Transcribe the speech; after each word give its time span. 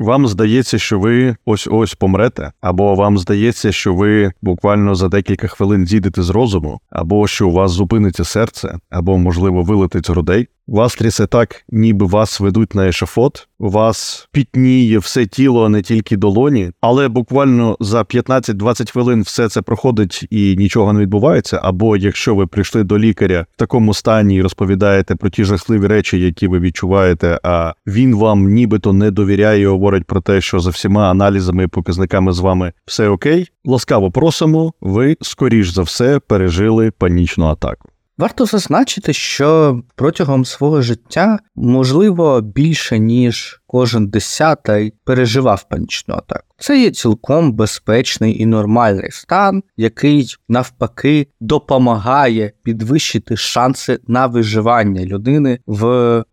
вам 0.00 0.26
здається, 0.26 0.78
що 0.78 0.98
ви 0.98 1.36
ось 1.44 1.68
ось 1.70 1.94
помрете, 1.94 2.52
або 2.60 2.94
вам 2.94 3.18
здається, 3.18 3.72
що 3.72 3.94
ви 3.94 4.32
буквально 4.42 4.94
за 4.94 5.08
декілька 5.08 5.48
хвилин 5.48 5.86
зійдете 5.86 6.22
з 6.22 6.30
розуму, 6.30 6.80
або 6.90 7.26
що 7.26 7.48
у 7.48 7.52
вас 7.52 7.70
зупиниться 7.70 8.24
серце, 8.24 8.78
або 8.90 9.18
можливо 9.18 9.62
вилетить 9.62 10.10
грудей. 10.10 10.48
Вас 10.70 10.94
трясе 10.94 11.26
так, 11.26 11.64
ніби 11.70 12.06
вас 12.06 12.40
ведуть 12.40 12.74
на 12.74 12.88
ешафот, 12.88 13.48
вас 13.58 14.28
пітніє 14.32 14.98
все 14.98 15.26
тіло, 15.26 15.64
а 15.64 15.68
не 15.68 15.82
тільки 15.82 16.16
долоні, 16.16 16.70
але 16.80 17.08
буквально 17.08 17.76
за 17.80 18.02
15-20 18.02 18.92
хвилин 18.92 19.22
все 19.22 19.48
це 19.48 19.62
проходить 19.62 20.26
і 20.30 20.56
нічого 20.56 20.92
не 20.92 21.00
відбувається. 21.00 21.60
Або 21.62 21.96
якщо 21.96 22.34
ви 22.34 22.46
прийшли 22.46 22.84
до 22.84 22.98
лікаря 22.98 23.46
в 23.52 23.56
такому 23.56 23.94
стані 23.94 24.36
і 24.36 24.42
розповідаєте 24.42 25.14
про 25.14 25.30
ті 25.30 25.44
жахливі 25.44 25.86
речі, 25.86 26.20
які 26.20 26.48
ви 26.48 26.58
відчуваєте, 26.58 27.40
а 27.42 27.72
він 27.86 28.16
вам 28.16 28.48
нібито 28.48 28.92
не 28.92 29.10
довіряє, 29.10 29.62
і 29.62 29.66
говорить 29.66 30.04
про 30.04 30.20
те, 30.20 30.40
що 30.40 30.60
за 30.60 30.70
всіма 30.70 31.10
аналізами 31.10 31.64
і 31.64 31.66
показниками 31.66 32.32
з 32.32 32.38
вами 32.38 32.72
все 32.86 33.08
окей. 33.08 33.48
Ласкаво 33.64 34.10
просимо, 34.10 34.72
ви 34.80 35.16
скоріш 35.20 35.68
за 35.68 35.82
все 35.82 36.18
пережили 36.18 36.90
панічну 36.90 37.46
атаку. 37.46 37.88
Варто 38.20 38.46
зазначити, 38.46 39.12
що 39.12 39.80
протягом 39.94 40.44
свого 40.44 40.82
життя 40.82 41.38
можливо 41.54 42.40
більше 42.40 42.98
ніж 42.98 43.59
кожен 43.72 44.08
десятий 44.08 44.92
переживав 45.04 45.68
панічну 45.68 46.14
атаку. 46.14 46.44
Це 46.58 46.80
є 46.80 46.90
цілком 46.90 47.52
безпечний 47.52 48.42
і 48.42 48.46
нормальний 48.46 49.10
стан, 49.10 49.62
який 49.76 50.34
навпаки 50.48 51.26
допомагає 51.40 52.52
підвищити 52.62 53.36
шанси 53.36 53.98
на 54.06 54.26
виживання 54.26 55.04
людини 55.04 55.58
в 55.66 55.84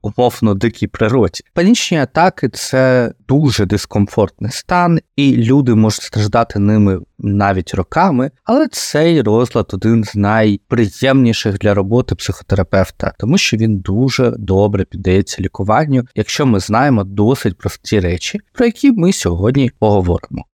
умовно 0.02 0.54
дикій 0.54 0.88
природі. 0.88 1.42
Панічні 1.54 1.98
атаки 1.98 2.50
це 2.50 3.14
дуже 3.28 3.66
дискомфортний 3.66 4.52
стан, 4.52 5.00
і 5.16 5.38
люди 5.38 5.76
можуть 5.76 6.02
страждати 6.02 6.60
ними 6.60 7.00
навіть 7.20 7.74
роками, 7.74 8.32
але 8.44 8.68
цей 8.68 9.22
розлад 9.22 9.70
один 9.74 10.04
з 10.04 10.16
найприємніших 10.16 11.60
для 11.60 11.74
роботи 11.74 12.16
психотерапевта, 12.16 13.14
тому 13.20 13.38
що 13.38 13.58
він 13.58 13.78
дуже 13.78 14.34
добре 14.38 14.86
піддається 14.86 15.42
лікуванню, 15.42 16.04
якщо 16.16 16.46
ми 16.46 16.60
знаємо 16.60 17.04
досить 17.28 17.58
прості 17.58 18.00
речі, 18.00 18.40
про 18.54 18.66
які 18.66 18.92
ми 18.92 19.14
сьогодні 19.14 19.72
поговоримо. 19.80 20.46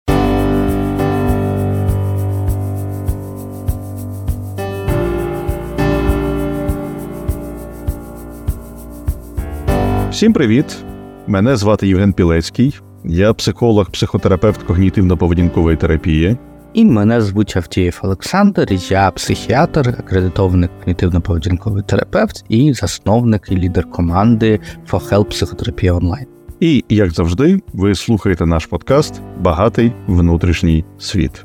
Всім 10.11 10.33
привіт! 10.33 10.77
Мене 11.27 11.57
звати 11.57 11.89
Євген 11.89 12.13
Пілецький, 12.13 12.81
я 13.05 13.35
психолог, 13.35 13.91
психотерапевт 13.91 14.67
когнітивно-поведінкової 14.67 15.77
терапії. 15.77 16.37
І 16.75 16.85
мене 16.85 17.21
звуть 17.21 17.57
Автієв 17.57 18.01
Олександр, 18.03 18.69
я 18.89 19.11
психіатр, 19.11 19.89
акредитований 19.99 20.69
когнітивно-поведінковий 20.81 21.83
терапевт 21.83 22.45
і 22.49 22.73
засновник 22.73 23.47
і 23.51 23.57
лідер 23.57 23.91
команди 23.91 24.61
For 24.91 25.09
Help 25.09 25.25
Психотерапія 25.25 25.93
онлайн. 25.93 26.32
І 26.63 26.85
як 26.89 27.11
завжди, 27.11 27.61
ви 27.73 27.95
слухаєте 27.95 28.47
наш 28.47 28.67
подкаст 28.67 29.23
Багатий 29.41 29.93
внутрішній 30.07 30.85
світ. 30.99 31.45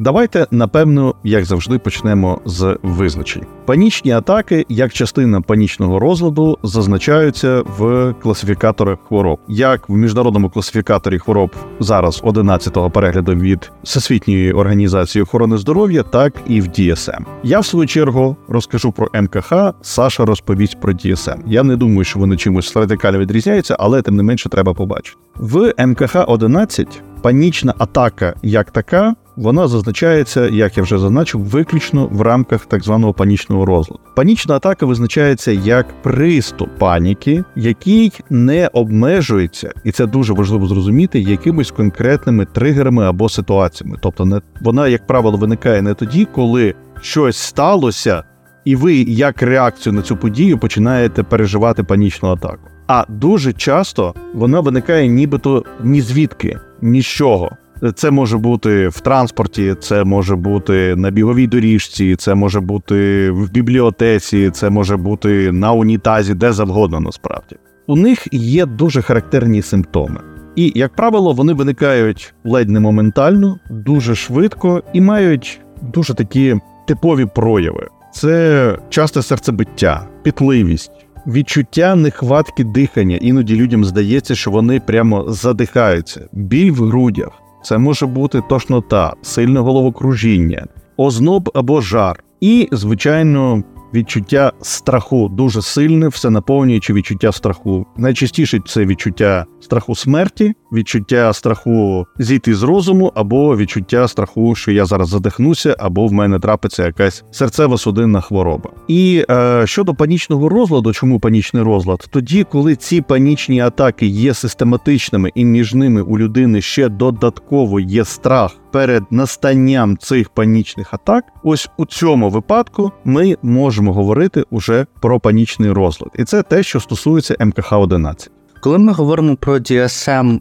Давайте 0.00 0.46
напевно, 0.50 1.14
як 1.24 1.44
завжди, 1.44 1.78
почнемо 1.78 2.40
з 2.44 2.78
визначень. 2.82 3.42
Панічні 3.66 4.12
атаки, 4.12 4.66
як 4.68 4.92
частина 4.92 5.40
панічного 5.40 5.98
розладу, 5.98 6.58
зазначаються 6.62 7.62
в 7.78 8.14
класифікаторах 8.22 8.98
хвороб, 9.08 9.38
як 9.48 9.88
в 9.88 9.92
міжнародному 9.92 10.50
класифікаторі 10.50 11.18
хвороб 11.18 11.50
зараз 11.80 12.22
11-го 12.22 12.90
перегляду 12.90 13.34
від 13.34 13.70
Всесвітньої 13.82 14.52
організації 14.52 15.22
охорони 15.22 15.58
здоров'я, 15.58 16.02
так 16.02 16.32
і 16.46 16.60
в 16.60 16.64
DSM. 16.64 17.20
Я 17.42 17.60
в 17.60 17.66
свою 17.66 17.86
чергу 17.86 18.36
розкажу 18.48 18.92
про 18.92 19.08
МКХ. 19.22 19.52
Саша 19.82 20.24
розповість 20.24 20.80
про 20.80 20.92
DSM. 20.92 21.38
Я 21.46 21.62
не 21.62 21.76
думаю, 21.76 22.04
що 22.04 22.18
вони 22.18 22.36
чимось 22.36 22.76
радикально 22.76 23.18
відрізняються, 23.18 23.76
але 23.78 24.02
тим 24.02 24.16
не 24.16 24.22
менше 24.22 24.48
треба 24.48 24.74
побачити. 24.74 25.16
В 25.36 25.74
МКХ 25.86 26.16
11 26.28 27.02
панічна 27.22 27.74
атака 27.78 28.34
як 28.42 28.70
така 28.70 29.14
вона 29.36 29.68
зазначається, 29.68 30.48
як 30.48 30.76
я 30.76 30.82
вже 30.82 30.98
зазначив, 30.98 31.40
виключно 31.40 32.06
в 32.06 32.22
рамках 32.22 32.66
так 32.66 32.84
званого 32.84 33.14
панічного 33.14 33.66
розладу. 33.66 34.00
Панічна 34.16 34.56
атака 34.56 34.86
визначається 34.86 35.52
як 35.52 36.02
приступ 36.02 36.68
паніки, 36.78 37.44
який 37.56 38.12
не 38.30 38.70
обмежується, 38.72 39.72
і 39.84 39.92
це 39.92 40.06
дуже 40.06 40.32
важливо 40.32 40.66
зрозуміти, 40.66 41.20
якимись 41.20 41.70
конкретними 41.70 42.46
тригерами 42.46 43.04
або 43.04 43.28
ситуаціями. 43.28 43.98
Тобто, 44.02 44.24
не 44.24 44.40
вона, 44.60 44.88
як 44.88 45.06
правило, 45.06 45.38
виникає 45.38 45.82
не 45.82 45.94
тоді, 45.94 46.28
коли 46.34 46.74
щось 47.00 47.36
сталося, 47.36 48.24
і 48.64 48.76
ви, 48.76 48.94
як 48.96 49.42
реакцію 49.42 49.92
на 49.92 50.02
цю 50.02 50.16
подію, 50.16 50.58
починаєте 50.58 51.22
переживати 51.22 51.84
панічну 51.84 52.28
атаку. 52.28 52.68
А 52.86 53.04
дуже 53.08 53.52
часто 53.52 54.14
вона 54.34 54.60
виникає 54.60 55.08
нібито 55.08 55.64
ні 55.84 56.00
звідки, 56.00 56.58
ні 56.82 57.02
з 57.02 57.06
чого. 57.06 57.50
Це 57.94 58.10
може 58.10 58.38
бути 58.38 58.88
в 58.88 59.00
транспорті, 59.00 59.74
це 59.80 60.04
може 60.04 60.36
бути 60.36 60.96
на 60.96 61.10
біговій 61.10 61.46
доріжці, 61.46 62.16
це 62.16 62.34
може 62.34 62.60
бути 62.60 63.30
в 63.30 63.50
бібліотеці, 63.50 64.50
це 64.50 64.70
може 64.70 64.96
бути 64.96 65.52
на 65.52 65.72
унітазі, 65.72 66.34
де 66.34 66.52
завгодно 66.52 67.00
насправді. 67.00 67.56
У 67.86 67.96
них 67.96 68.28
є 68.32 68.66
дуже 68.66 69.02
характерні 69.02 69.62
симптоми. 69.62 70.20
І, 70.56 70.72
як 70.74 70.94
правило, 70.94 71.32
вони 71.32 71.52
виникають 71.52 72.34
ледь 72.44 72.68
не 72.68 72.80
моментально, 72.80 73.58
дуже 73.70 74.14
швидко 74.14 74.82
і 74.92 75.00
мають 75.00 75.60
дуже 75.82 76.14
такі 76.14 76.56
типові 76.88 77.26
прояви: 77.34 77.88
це 78.12 78.78
часте 78.88 79.22
серцебиття, 79.22 80.08
пітливість, 80.22 80.92
відчуття 81.26 81.94
нехватки 81.94 82.64
дихання. 82.64 83.16
Іноді 83.16 83.56
людям 83.56 83.84
здається, 83.84 84.34
що 84.34 84.50
вони 84.50 84.80
прямо 84.80 85.24
задихаються, 85.28 86.28
біль 86.32 86.72
в 86.72 86.84
грудях. 86.84 87.39
Це 87.62 87.78
може 87.78 88.06
бути 88.06 88.42
тошнота, 88.48 89.12
сильне 89.22 89.60
головокружіння, 89.60 90.66
озноб 90.96 91.50
або 91.54 91.80
жар, 91.80 92.24
і, 92.40 92.68
звичайно, 92.72 93.62
відчуття 93.94 94.52
страху 94.60 95.28
дуже 95.28 95.62
сильне, 95.62 96.08
все 96.08 96.30
наповнюючи 96.30 96.92
відчуття 96.92 97.32
страху. 97.32 97.86
Найчастіше 97.96 98.60
це 98.66 98.86
відчуття 98.86 99.46
страху 99.60 99.94
смерті, 99.94 100.54
відчуття 100.72 101.32
страху 101.32 102.06
зійти 102.18 102.54
з 102.54 102.62
розуму, 102.62 103.12
або 103.14 103.56
відчуття 103.56 104.08
страху, 104.08 104.54
що 104.54 104.72
я 104.72 104.84
зараз 104.84 105.08
задихнуся, 105.08 105.76
або 105.78 106.06
в 106.06 106.12
мене 106.12 106.38
трапиться 106.38 106.86
якась 106.86 107.24
серцева 107.30 107.78
судинна 107.78 108.20
хвороба. 108.20 108.70
І 108.88 109.24
е, 109.30 109.62
щодо 109.66 109.94
панічного 109.94 110.48
розладу, 110.48 110.92
чому 110.92 111.20
панічний 111.20 111.62
розлад? 111.62 112.08
Тоді, 112.10 112.44
коли 112.44 112.76
ці 112.76 113.00
панічні 113.00 113.60
атаки 113.60 114.06
є 114.06 114.34
систематичними 114.34 115.30
і 115.34 115.44
між 115.44 115.74
ними 115.74 116.02
у 116.02 116.18
людини 116.18 116.60
ще 116.60 116.88
додатково 116.88 117.80
є 117.80 118.04
страх. 118.04 118.56
Перед 118.72 119.02
настанням 119.10 119.96
цих 119.96 120.28
панічних 120.28 120.94
атак, 120.94 121.24
ось 121.42 121.70
у 121.76 121.86
цьому 121.86 122.30
випадку 122.30 122.92
ми 123.04 123.36
можемо 123.42 123.92
говорити 123.92 124.44
уже 124.50 124.86
про 125.00 125.20
панічний 125.20 125.72
розлад, 125.72 126.10
і 126.18 126.24
це 126.24 126.42
те, 126.42 126.62
що 126.62 126.80
стосується 126.80 127.36
МКХ 127.40 127.72
11 127.72 128.30
коли 128.60 128.78
ми 128.78 128.92
говоримо 128.92 129.36
про 129.36 129.54
DSM 129.54 130.40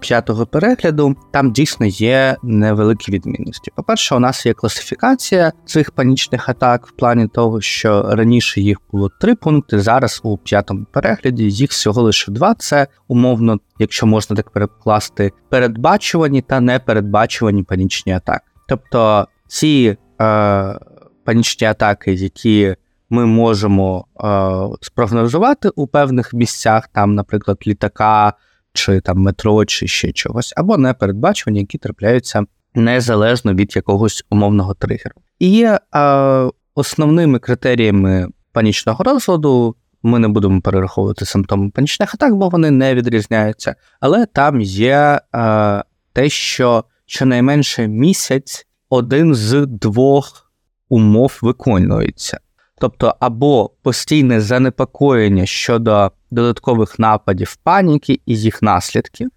п'ятого 0.00 0.46
перегляду, 0.46 1.16
там 1.30 1.52
дійсно 1.52 1.86
є 1.86 2.36
невеликі 2.42 3.12
відмінності. 3.12 3.72
По-перше, 3.76 4.14
у 4.14 4.18
нас 4.18 4.46
є 4.46 4.52
класифікація 4.52 5.52
цих 5.64 5.90
панічних 5.90 6.48
атак 6.48 6.86
в 6.86 6.90
плані 6.90 7.28
того, 7.28 7.60
що 7.60 8.02
раніше 8.02 8.60
їх 8.60 8.78
було 8.92 9.10
три 9.20 9.34
пункти. 9.34 9.80
Зараз 9.80 10.20
у 10.22 10.38
п'ятому 10.38 10.86
перегляді 10.92 11.50
їх 11.50 11.70
всього 11.70 12.02
лише 12.02 12.32
два. 12.32 12.54
Це 12.54 12.86
умовно, 13.08 13.58
якщо 13.78 14.06
можна 14.06 14.36
так 14.36 14.50
перекласти, 14.50 15.32
передбачувані 15.48 16.42
та 16.42 16.60
непередбачувані 16.60 17.62
панічні 17.62 18.12
атаки. 18.12 18.44
Тобто 18.68 19.28
ці 19.48 19.96
е, 20.20 20.78
панічні 21.24 21.66
атаки, 21.66 22.12
які 22.12 22.76
ми 23.10 23.26
можемо 23.26 24.04
е, 24.24 24.78
спрогнозувати 24.80 25.68
у 25.68 25.86
певних 25.86 26.34
місцях, 26.34 26.88
там, 26.92 27.14
наприклад, 27.14 27.58
літака 27.66 28.32
чи 28.80 29.00
там 29.00 29.18
метро, 29.18 29.64
чи 29.64 29.86
ще 29.86 30.12
чогось, 30.12 30.52
або 30.56 30.78
непередбачувані, 30.78 31.60
які 31.60 31.78
трапляються 31.78 32.44
незалежно 32.74 33.54
від 33.54 33.76
якогось 33.76 34.24
умовного 34.30 34.74
тригеру. 34.74 35.14
І 35.38 35.62
е, 35.62 36.50
основними 36.74 37.38
критеріями 37.38 38.28
панічного 38.52 39.04
розладу. 39.04 39.76
Ми 40.02 40.18
не 40.18 40.28
будемо 40.28 40.60
перераховувати 40.60 41.24
симптоми 41.24 41.70
панічних 41.70 42.14
атак, 42.14 42.34
бо 42.34 42.48
вони 42.48 42.70
не 42.70 42.94
відрізняються. 42.94 43.74
Але 44.00 44.26
там 44.26 44.60
є 44.60 45.20
е, 45.34 45.82
те, 46.12 46.28
що 46.28 46.84
щонайменше 47.06 47.88
місяць 47.88 48.66
один 48.88 49.34
з 49.34 49.66
двох 49.66 50.52
умов 50.88 51.38
виконується. 51.42 52.40
Тобто, 52.80 53.16
або 53.20 53.70
постійне 53.82 54.40
занепокоєння 54.40 55.46
щодо 55.46 56.12
додаткових 56.30 56.98
нападів 56.98 57.56
паніки 57.56 58.20
і 58.26 58.36
їх 58.36 58.62
наслідків, 58.62 59.30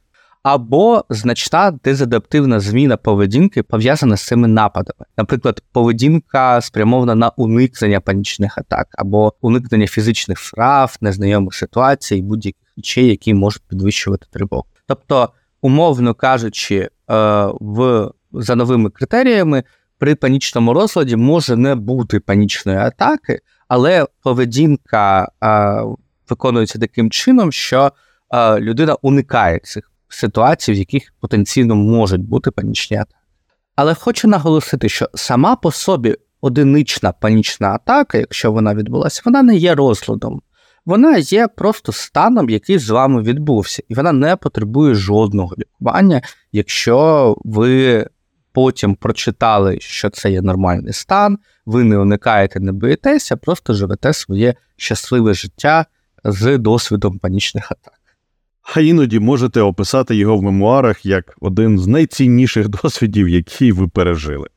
або 0.43 1.05
значна 1.09 1.71
дезадаптивна 1.83 2.59
зміна 2.59 2.97
поведінки 2.97 3.63
пов'язана 3.63 4.17
з 4.17 4.25
цими 4.25 4.47
нападами. 4.47 5.05
Наприклад, 5.17 5.63
поведінка 5.71 6.61
спрямована 6.61 7.15
на 7.15 7.29
уникнення 7.29 7.99
панічних 7.99 8.57
атак, 8.57 8.87
або 8.91 9.33
уникнення 9.41 9.87
фізичних 9.87 10.39
вправ, 10.39 10.97
незнайомих 11.01 11.53
ситуацій, 11.53 12.21
будь-яких 12.21 12.73
речей, 12.77 13.07
які 13.07 13.33
можуть 13.33 13.63
підвищувати 13.69 14.27
тривогу. 14.31 14.65
Тобто, 14.87 15.29
умовно 15.61 16.13
кажучи, 16.13 16.75
е, 16.75 16.89
в 17.59 18.11
за 18.33 18.55
новими 18.55 18.89
критеріями 18.89 19.63
при 20.03 20.15
панічному 20.15 20.73
розладі 20.73 21.15
може 21.15 21.55
не 21.55 21.75
бути 21.75 22.19
панічної 22.19 22.77
атаки, 22.77 23.39
але 23.67 24.07
поведінка 24.23 25.31
а, 25.39 25.83
виконується 26.29 26.79
таким 26.79 27.11
чином, 27.11 27.51
що 27.51 27.91
а, 28.29 28.59
людина 28.59 28.97
уникає 29.01 29.59
цих 29.59 29.91
ситуацій, 30.09 30.71
в 30.71 30.75
яких 30.75 31.13
потенційно 31.19 31.75
можуть 31.75 32.21
бути 32.21 32.51
панічні 32.51 32.97
атаки. 32.97 33.19
Але 33.75 33.93
хочу 33.93 34.27
наголосити, 34.27 34.89
що 34.89 35.09
сама 35.13 35.55
по 35.55 35.71
собі 35.71 36.15
одинична 36.41 37.11
панічна 37.11 37.67
атака, 37.67 38.17
якщо 38.17 38.51
вона 38.51 38.75
відбулася, 38.75 39.21
вона 39.25 39.41
не 39.41 39.55
є 39.55 39.75
розладом. 39.75 40.41
Вона 40.85 41.17
є 41.17 41.47
просто 41.47 41.91
станом, 41.91 42.49
який 42.49 42.77
з 42.77 42.89
вами 42.89 43.21
відбувся, 43.21 43.83
і 43.89 43.93
вона 43.93 44.11
не 44.11 44.35
потребує 44.35 44.95
жодного 44.95 45.55
лікування, 45.57 46.21
якщо 46.51 47.35
ви 47.43 48.05
потім 48.53 48.95
прочитали, 48.95 49.77
що 49.79 50.09
це 50.09 50.31
є 50.31 50.41
нормальний 50.41 50.93
стан, 50.93 51.37
ви 51.65 51.83
не 51.83 51.97
уникаєте, 51.97 52.59
не 52.59 52.71
боїтеся, 52.71 53.37
просто 53.37 53.73
живете 53.73 54.13
своє 54.13 54.53
щасливе 54.77 55.33
життя 55.33 55.85
з 56.23 56.57
досвідом 56.57 57.19
панічних 57.19 57.71
атак. 57.71 57.93
А 58.75 58.79
іноді 58.81 59.19
можете 59.19 59.61
описати 59.61 60.15
його 60.15 60.37
в 60.37 60.43
мемуарах 60.43 61.05
як 61.05 61.35
один 61.41 61.79
з 61.79 61.87
найцінніших 61.87 62.69
досвідів, 62.83 63.29
які 63.29 63.71
ви 63.71 63.87
пережили. 63.87 64.47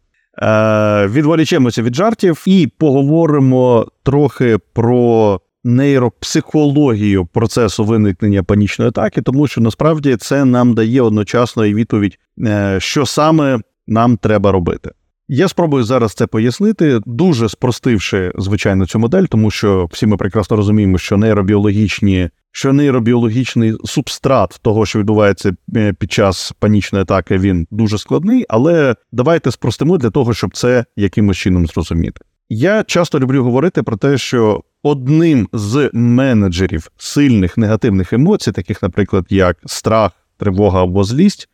Е, 0.43 1.07
Відволічемося 1.07 1.83
від 1.83 1.95
жартів 1.95 2.45
і 2.47 2.69
поговоримо 2.79 3.87
трохи 4.03 4.59
про 4.73 5.41
нейропсихологію 5.65 7.27
процесу 7.27 7.85
виникнення 7.85 8.43
панічної 8.43 8.89
атаки, 8.89 9.23
тому 9.23 9.47
що 9.47 9.61
насправді 9.61 10.17
це 10.17 10.45
нам 10.45 10.75
дає 10.75 11.03
одночасно 11.03 11.67
і 11.67 11.75
відповідь, 11.75 12.19
е, 12.47 12.77
що 12.81 13.07
саме 13.07 13.59
нам 13.87 14.17
треба 14.17 14.53
робити. 14.53 14.91
Я 15.29 15.49
спробую 15.49 15.85
зараз 15.85 16.15
це 16.15 16.27
пояснити, 16.27 17.01
дуже 17.07 17.49
спростивши, 17.49 18.33
звичайно, 18.39 18.87
цю 18.87 18.99
модель, 18.99 19.25
тому 19.25 19.51
що 19.51 19.89
всі 19.93 20.07
ми 20.07 20.17
прекрасно 20.17 20.57
розуміємо, 20.57 20.99
що 20.99 21.17
нейробіологічні, 21.17 22.31
що 22.53 22.73
нейробіологічний 22.73 23.77
субстрат 23.85 24.59
того, 24.63 24.87
що 24.87 24.99
відбувається 24.99 25.57
е, 25.77 25.93
під 25.93 26.13
час 26.13 26.53
панічної 26.59 27.03
атаки, 27.03 27.39
він 27.39 27.67
дуже 27.71 27.99
складний, 27.99 28.47
але 28.49 28.97
давайте 29.13 29.51
спростимо 29.51 29.99
для 29.99 30.11
того, 30.11 30.35
щоб 30.35 30.57
це 30.57 30.85
якимось 30.97 31.37
чином 31.37 31.67
зрозуміти. 31.67 32.21
Я 32.49 32.83
часто 32.83 33.21
люблю 33.21 33.45
говорити 33.45 33.83
про 33.83 33.97
те, 33.97 34.19
що 34.19 34.63
одним 34.83 35.49
з 35.53 35.91
менеджерів 35.93 36.91
сильних 36.97 37.59
негативних 37.59 38.13
емоцій, 38.13 38.53
таких, 38.53 38.83
наприклад, 38.83 39.27
як 39.29 39.59
страх, 39.67 40.13
тривога 40.39 40.83
або 40.83 41.05
злість, 41.05 41.49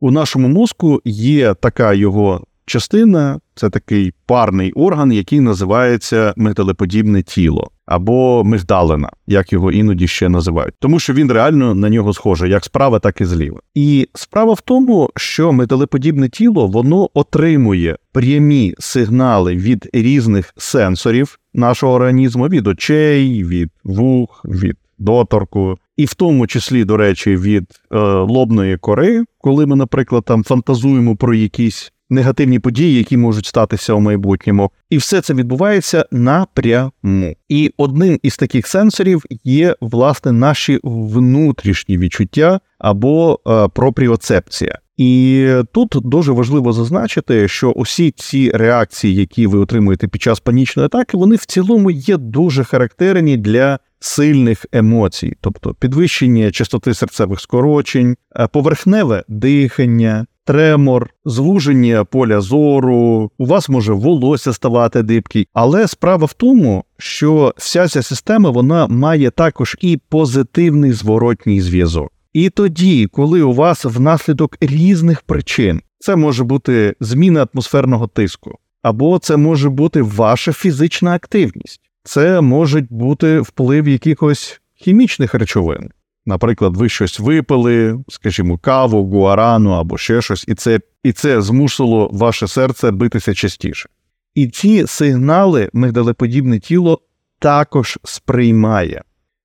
у 0.00 0.10
нашому 0.10 0.48
мозку 0.48 1.00
є 1.04 1.54
така 1.54 1.94
його 1.94 2.44
частина, 2.66 3.40
це 3.54 3.70
такий 3.70 4.12
парний 4.26 4.72
орган, 4.72 5.12
який 5.12 5.40
називається 5.40 6.34
мигдалеподібне 6.36 7.22
тіло 7.22 7.70
або 7.86 8.44
мигдалина, 8.44 9.10
як 9.26 9.52
його 9.52 9.72
іноді 9.72 10.08
ще 10.08 10.28
називають, 10.28 10.74
тому 10.78 10.98
що 10.98 11.12
він 11.12 11.32
реально 11.32 11.74
на 11.74 11.88
нього 11.88 12.12
схожий, 12.12 12.50
як 12.50 12.64
справа, 12.64 12.98
так 12.98 13.20
і 13.20 13.24
зліва. 13.24 13.60
І 13.74 14.08
справа 14.14 14.52
в 14.52 14.60
тому, 14.60 15.10
що 15.16 15.52
металеподібне 15.52 16.28
тіло 16.28 16.66
воно 16.66 17.10
отримує 17.14 17.96
прямі 18.12 18.74
сигнали 18.78 19.56
від 19.56 19.88
різних 19.92 20.54
сенсорів 20.56 21.38
нашого 21.54 21.92
організму, 21.92 22.48
від 22.48 22.66
очей, 22.66 23.44
від 23.44 23.70
вух, 23.84 24.42
від 24.44 24.76
доторку, 24.98 25.78
і 25.96 26.04
в 26.04 26.14
тому 26.14 26.46
числі, 26.46 26.84
до 26.84 26.96
речі, 26.96 27.36
від 27.36 27.64
е, 27.92 27.98
лобної 28.00 28.78
кори, 28.78 29.24
коли 29.38 29.66
ми, 29.66 29.76
наприклад, 29.76 30.24
там 30.24 30.44
фантазуємо 30.44 31.16
про 31.16 31.34
якісь 31.34 31.92
негативні 32.10 32.58
події, 32.58 32.98
які 32.98 33.16
можуть 33.16 33.46
статися 33.46 33.94
у 33.94 34.00
майбутньому, 34.00 34.70
і 34.90 34.96
все 34.96 35.20
це 35.20 35.34
відбувається 35.34 36.06
напряму. 36.10 37.36
І 37.48 37.72
одним 37.76 38.18
із 38.22 38.36
таких 38.36 38.66
сенсорів 38.66 39.24
є 39.44 39.76
власне 39.80 40.32
наші 40.32 40.80
внутрішні 40.82 41.98
відчуття 41.98 42.60
або 42.78 43.40
е, 43.46 43.68
пропріоцепція. 43.68 44.78
І 44.96 45.48
тут 45.72 45.94
дуже 46.04 46.32
важливо 46.32 46.72
зазначити, 46.72 47.48
що 47.48 47.70
усі 47.70 48.10
ці 48.10 48.50
реакції, 48.50 49.14
які 49.14 49.46
ви 49.46 49.58
отримуєте 49.58 50.08
під 50.08 50.22
час 50.22 50.40
панічної 50.40 50.86
атаки, 50.86 51.16
вони 51.16 51.36
в 51.36 51.44
цілому 51.44 51.90
є 51.90 52.16
дуже 52.16 52.64
характерні 52.64 53.36
для 53.36 53.78
сильних 54.06 54.66
емоцій, 54.72 55.36
тобто 55.40 55.74
підвищення 55.74 56.50
частоти 56.50 56.94
серцевих 56.94 57.40
скорочень, 57.40 58.16
е, 58.36 58.46
поверхневе 58.46 59.24
дихання, 59.28 60.26
тремор, 60.44 61.10
звуження 61.24 62.04
поля 62.04 62.40
зору, 62.40 63.30
у 63.38 63.46
вас 63.46 63.68
може 63.68 63.92
волосся 63.92 64.52
ставати 64.52 65.02
дибкий. 65.02 65.48
Але 65.52 65.88
справа 65.88 66.26
в 66.26 66.32
тому, 66.32 66.84
що 66.98 67.54
вся 67.56 67.88
ця 67.88 68.02
система 68.02 68.50
вона 68.50 68.86
має 68.86 69.30
також 69.30 69.76
і 69.80 69.98
позитивний 70.08 70.92
зворотній 70.92 71.60
зв'язок. 71.60 72.12
І 72.32 72.50
тоді, 72.50 73.06
коли 73.06 73.42
у 73.42 73.52
вас 73.52 73.84
внаслідок 73.84 74.56
різних 74.60 75.22
причин, 75.22 75.80
це 75.98 76.16
може 76.16 76.44
бути 76.44 76.94
зміна 77.00 77.46
атмосферного 77.54 78.06
тиску, 78.06 78.58
або 78.82 79.18
це 79.18 79.36
може 79.36 79.70
бути 79.70 80.02
ваша 80.02 80.52
фізична 80.52 81.14
активність, 81.14 81.80
це 82.06 82.40
може 82.40 82.86
бути 82.90 83.40
вплив 83.40 83.88
якихось 83.88 84.60
хімічних 84.74 85.34
речовин. 85.34 85.90
Наприклад, 86.26 86.76
ви 86.76 86.88
щось 86.88 87.20
випили, 87.20 88.04
скажімо, 88.08 88.58
каву, 88.58 89.04
гуарану 89.04 89.70
або 89.70 89.98
ще 89.98 90.22
щось, 90.22 90.44
і 90.48 90.54
це 90.54 90.80
і 91.02 91.12
це 91.12 91.42
змусило 91.42 92.10
ваше 92.12 92.48
серце 92.48 92.90
битися 92.90 93.34
частіше. 93.34 93.88
І 94.34 94.48
ці 94.48 94.86
сигнали 94.86 95.70
мигдалеподібне 95.72 96.58
тіло 96.58 97.00
також 97.38 97.98
сприймає. 98.04 99.02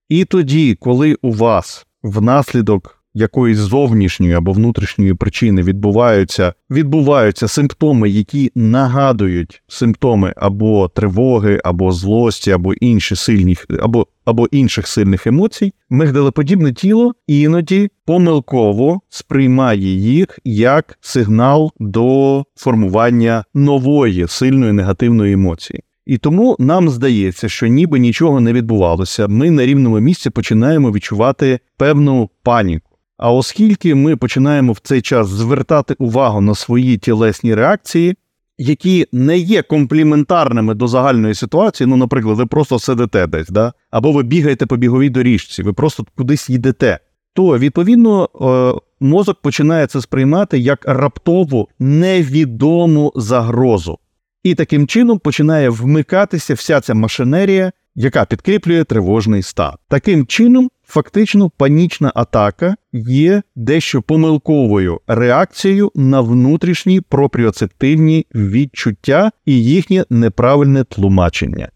І 0.10 0.26
тоді, 0.26 0.76
коли 0.76 1.18
у 1.22 1.32
вас 1.32 1.86
внаслідок 2.04 3.01
якоїсь 3.14 3.58
зовнішньої 3.58 4.34
або 4.34 4.52
внутрішньої 4.52 5.14
причини 5.14 5.62
відбуваються 5.62 6.54
відбуваються 6.70 7.48
симптоми, 7.48 8.10
які 8.10 8.52
нагадують 8.56 9.64
симптоми 9.68 10.34
або 10.36 10.88
тривоги, 10.88 11.62
або 11.64 11.92
злості, 11.92 12.52
або 12.52 12.74
інші 12.74 13.16
сильні, 13.16 13.58
або 13.82 14.08
або 14.26 14.48
інших 14.52 14.88
сильних 14.88 15.28
емоцій, 15.28 15.74
мигдалеподібне 15.90 16.74
тіло 16.74 17.14
іноді 17.28 17.90
помилково 18.06 19.02
сприймає 19.10 19.96
їх 19.96 20.40
як 20.44 20.98
сигнал 21.02 21.72
до 21.80 22.44
формування 22.56 23.44
нової 23.54 24.28
сильної 24.28 24.74
негативної 24.74 25.34
емоції. 25.34 25.84
І 26.06 26.18
тому 26.18 26.56
нам 26.60 26.90
здається, 26.90 27.50
що 27.50 27.68
ніби 27.68 28.00
нічого 28.00 28.40
не 28.40 28.54
відбувалося. 28.54 29.28
Ми 29.28 29.52
на 29.52 29.66
рівному 29.66 30.00
місці 30.00 30.30
починаємо 30.30 30.92
відчувати 30.92 31.60
певну 31.78 32.30
паніку. 32.44 32.91
А 33.22 33.32
оскільки 33.32 33.96
ми 33.96 34.16
починаємо 34.16 34.74
в 34.74 34.80
цей 34.80 35.02
час 35.02 35.28
звертати 35.28 35.96
увагу 36.00 36.42
на 36.42 36.56
свої 36.56 36.98
тілесні 36.98 37.56
реакції, 37.56 38.16
які 38.58 39.08
не 39.12 39.38
є 39.38 39.62
компліментарними 39.62 40.74
до 40.74 40.88
загальної 40.88 41.36
ситуації, 41.36 41.88
ну, 41.88 41.98
наприклад, 41.98 42.38
ви 42.38 42.46
просто 42.46 42.80
сидите 42.80 43.28
десь, 43.28 43.50
да? 43.50 43.74
або 43.92 44.12
ви 44.12 44.24
бігаєте 44.24 44.66
по 44.66 44.78
біговій 44.78 45.10
доріжці, 45.10 45.64
ви 45.64 45.74
просто 45.74 46.06
кудись 46.18 46.50
їдете, 46.50 47.00
то 47.34 47.58
відповідно 47.58 48.30
е, 48.42 48.82
мозок 49.00 49.42
починає 49.42 49.88
це 49.88 50.02
сприймати 50.02 50.60
як 50.60 50.86
раптову 50.86 51.70
невідому 51.80 53.14
загрозу. 53.16 53.98
І 54.44 54.56
таким 54.56 54.88
чином 54.88 55.20
починає 55.20 55.70
вмикатися 55.70 56.54
вся 56.54 56.82
ця 56.82 56.94
машинерія, 56.94 57.72
яка 57.96 58.26
підкріплює 58.26 58.84
тривожний 58.84 59.42
стан. 59.42 59.74
Таким 59.88 60.26
чином, 60.26 60.70
фактично, 60.84 61.50
панічна 61.50 62.12
атака 62.16 62.76
є 62.94 63.42
дещо 63.56 64.02
помилковою 64.02 65.02
реакцією 65.08 65.92
на 65.96 66.22
внутрішні 66.22 67.02
пропріоцептивні 67.02 68.26
відчуття 68.36 69.32
і 69.46 69.64
їхнє 69.64 70.06
неправильне 70.10 70.84
тлумачення. 70.84 71.70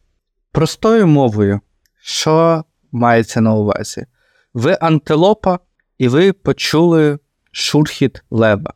Простою 0.52 1.08
мовою, 1.08 1.60
що 2.02 2.64
мається 2.92 3.42
на 3.42 3.54
увазі? 3.54 4.06
Ви 4.54 4.78
антилопа, 4.82 5.60
і 5.98 6.08
ви 6.08 6.34
почули 6.34 7.20
шурхіт 7.52 8.24
лева, 8.30 8.74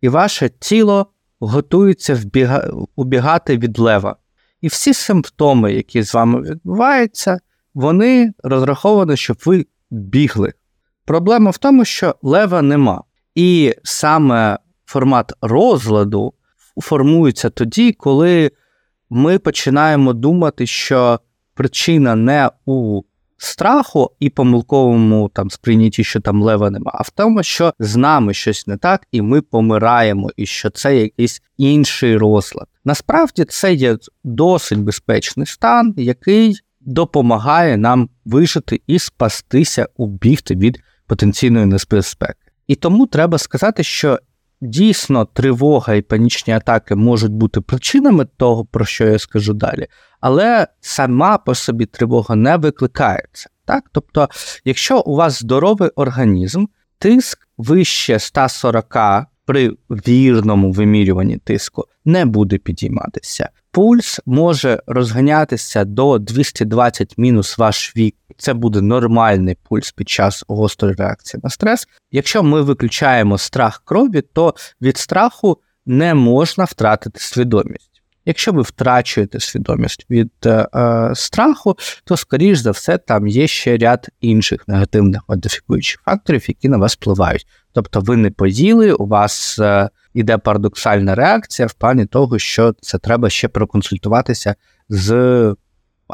і 0.00 0.08
ваше 0.08 0.48
тіло 0.48 1.06
готується 1.40 2.14
вбіга... 2.14 2.70
убігати 2.96 3.58
від 3.58 3.78
лева. 3.78 4.16
І 4.60 4.68
всі 4.68 4.94
симптоми, 4.94 5.72
які 5.72 6.02
з 6.02 6.14
вами 6.14 6.40
відбуваються, 6.42 7.38
вони 7.74 8.32
розраховані, 8.42 9.16
щоб 9.16 9.36
ви 9.46 9.66
бігли. 9.90 10.52
Проблема 11.04 11.50
в 11.50 11.58
тому, 11.58 11.84
що 11.84 12.14
лева 12.22 12.62
нема. 12.62 13.02
І 13.34 13.74
саме 13.82 14.58
формат 14.86 15.32
розладу 15.40 16.34
формується 16.82 17.50
тоді, 17.50 17.92
коли 17.92 18.50
ми 19.10 19.38
починаємо 19.38 20.12
думати, 20.12 20.66
що 20.66 21.20
причина 21.54 22.14
не 22.14 22.50
у 22.66 23.02
страху 23.36 24.10
і 24.20 24.30
помилковому 24.30 25.28
там 25.34 25.50
сприйнятті, 25.50 26.04
що 26.04 26.20
там 26.20 26.42
лева 26.42 26.70
нема, 26.70 26.90
а 26.94 27.02
в 27.02 27.10
тому, 27.10 27.42
що 27.42 27.72
з 27.78 27.96
нами 27.96 28.34
щось 28.34 28.66
не 28.66 28.76
так, 28.76 29.06
і 29.12 29.22
ми 29.22 29.40
помираємо, 29.42 30.30
і 30.36 30.46
що 30.46 30.70
це 30.70 30.96
якийсь 30.96 31.42
інший 31.56 32.16
розлад. 32.16 32.66
Насправді 32.84 33.44
це 33.44 33.74
є 33.74 33.96
досить 34.24 34.78
безпечний 34.78 35.46
стан, 35.46 35.94
який 35.96 36.60
допомагає 36.80 37.76
нам 37.76 38.08
вижити 38.24 38.80
і 38.86 38.98
спастися, 38.98 39.88
убігти 39.96 40.54
від 40.54 40.80
потенційної 41.06 41.66
небезпеки. 41.66 42.34
І 42.66 42.74
тому 42.74 43.06
треба 43.06 43.38
сказати, 43.38 43.82
що 43.82 44.18
дійсно 44.60 45.24
тривога 45.24 45.94
і 45.94 46.02
панічні 46.02 46.52
атаки 46.52 46.94
можуть 46.94 47.32
бути 47.32 47.60
причинами 47.60 48.24
того, 48.36 48.64
про 48.64 48.84
що 48.84 49.04
я 49.04 49.18
скажу 49.18 49.54
далі, 49.54 49.86
але 50.20 50.66
сама 50.80 51.38
по 51.38 51.54
собі 51.54 51.86
тривога 51.86 52.36
не 52.36 52.56
викликається. 52.56 53.50
Так? 53.64 53.84
Тобто, 53.92 54.28
якщо 54.64 55.00
у 55.00 55.16
вас 55.16 55.40
здоровий 55.40 55.88
організм, 55.88 56.64
тиск 56.98 57.48
вище 57.58 58.18
140 58.18 58.96
при 59.50 59.76
вірному 59.90 60.72
вимірюванні 60.72 61.38
тиску 61.38 61.84
не 62.04 62.24
буде 62.24 62.58
підійматися. 62.58 63.48
Пульс 63.70 64.20
може 64.26 64.82
розганятися 64.86 65.84
до 65.84 66.18
220 66.18 67.18
мінус 67.18 67.58
ваш 67.58 67.96
вік. 67.96 68.16
Це 68.36 68.54
буде 68.54 68.80
нормальний 68.80 69.56
пульс 69.68 69.92
під 69.92 70.08
час 70.08 70.44
гострої 70.48 70.94
реакції 70.94 71.40
на 71.44 71.50
стрес. 71.50 71.88
Якщо 72.10 72.42
ми 72.42 72.62
виключаємо 72.62 73.38
страх 73.38 73.82
крові, 73.84 74.20
то 74.20 74.54
від 74.82 74.96
страху 74.96 75.58
не 75.86 76.14
можна 76.14 76.64
втратити 76.64 77.20
свідомість. 77.20 77.89
Якщо 78.30 78.52
ви 78.52 78.62
втрачуєте 78.62 79.40
свідомість 79.40 80.06
від 80.10 80.30
е, 80.46 80.68
е, 80.74 81.10
страху, 81.14 81.76
то, 82.04 82.16
скоріш 82.16 82.58
за 82.58 82.70
все, 82.70 82.98
там 82.98 83.28
є 83.28 83.46
ще 83.46 83.76
ряд 83.76 84.08
інших 84.20 84.68
негативних 84.68 85.20
модифікуючих 85.28 86.00
факторів, 86.04 86.44
які 86.48 86.68
на 86.68 86.76
вас 86.76 86.94
впливають. 86.94 87.46
Тобто 87.72 88.00
ви 88.00 88.16
не 88.16 88.30
поїли, 88.30 88.92
у 88.92 89.06
вас 89.06 89.58
е, 89.58 89.90
іде 90.14 90.38
парадоксальна 90.38 91.14
реакція 91.14 91.66
в 91.66 91.72
плані 91.72 92.06
того, 92.06 92.38
що 92.38 92.74
це 92.80 92.98
треба 92.98 93.30
ще 93.30 93.48
проконсультуватися 93.48 94.54
з 94.88 95.10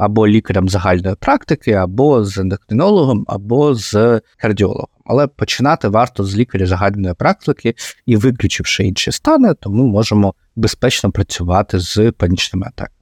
або 0.00 0.28
лікарем 0.28 0.68
загальної 0.68 1.16
практики, 1.20 1.72
або 1.72 2.24
з 2.24 2.38
ендокринологом, 2.38 3.24
або 3.28 3.74
з 3.74 4.20
кардіологом. 4.38 4.88
Але 5.04 5.26
починати 5.26 5.88
варто 5.88 6.24
з 6.24 6.36
лікаря 6.36 6.66
загальної 6.66 7.14
практики 7.14 7.74
і, 8.06 8.16
виключивши 8.16 8.84
інші 8.84 9.12
стани, 9.12 9.54
то 9.54 9.70
ми 9.70 9.84
можемо 9.84 10.34
безпечно 10.56 11.10
працювати 11.10 11.78
з 11.78 12.12
панічними 12.12 12.66
атаками. 12.66 12.96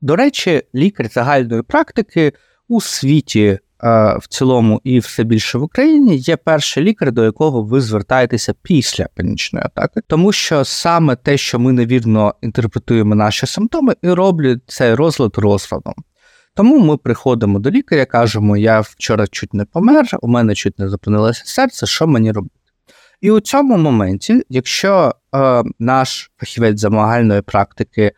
До 0.00 0.16
речі, 0.16 0.62
лікар 0.74 1.08
загальної 1.08 1.62
практики 1.62 2.32
у 2.68 2.80
світі 2.80 3.58
в 4.20 4.28
цілому 4.28 4.80
і 4.84 4.98
все 4.98 5.24
більше 5.24 5.58
в 5.58 5.62
Україні 5.62 6.16
є 6.16 6.36
перший 6.36 6.82
лікар, 6.82 7.12
до 7.12 7.24
якого 7.24 7.62
ви 7.62 7.80
звертаєтеся 7.80 8.54
після 8.62 9.06
панічної 9.14 9.64
атаки, 9.66 10.00
тому 10.06 10.32
що 10.32 10.64
саме 10.64 11.16
те, 11.16 11.36
що 11.36 11.58
ми 11.58 11.72
невірно 11.72 12.34
інтерпретуємо 12.42 13.14
наші 13.14 13.46
симптоми, 13.46 13.94
і 14.02 14.10
роблять 14.10 14.58
цей 14.66 14.94
розлад 14.94 15.38
розладом. 15.38 15.94
Тому 16.58 16.78
ми 16.78 16.96
приходимо 16.96 17.58
до 17.58 17.70
лікаря, 17.70 18.04
кажемо, 18.04 18.56
я 18.56 18.80
вчора 18.80 19.26
чуть 19.26 19.54
не 19.54 19.64
помер, 19.64 20.06
у 20.22 20.28
мене 20.28 20.54
чуть 20.54 20.78
не 20.78 20.88
зупинилося 20.88 21.42
серце, 21.44 21.86
що 21.86 22.06
мені 22.06 22.32
робити? 22.32 22.54
І 23.20 23.30
у 23.30 23.40
цьому 23.40 23.76
моменті, 23.76 24.42
якщо 24.48 25.14
е, 25.34 25.62
наш 25.78 26.30
фахівець 26.36 26.80
замагальної 26.80 27.42
практики 27.42 28.02
е, 28.02 28.12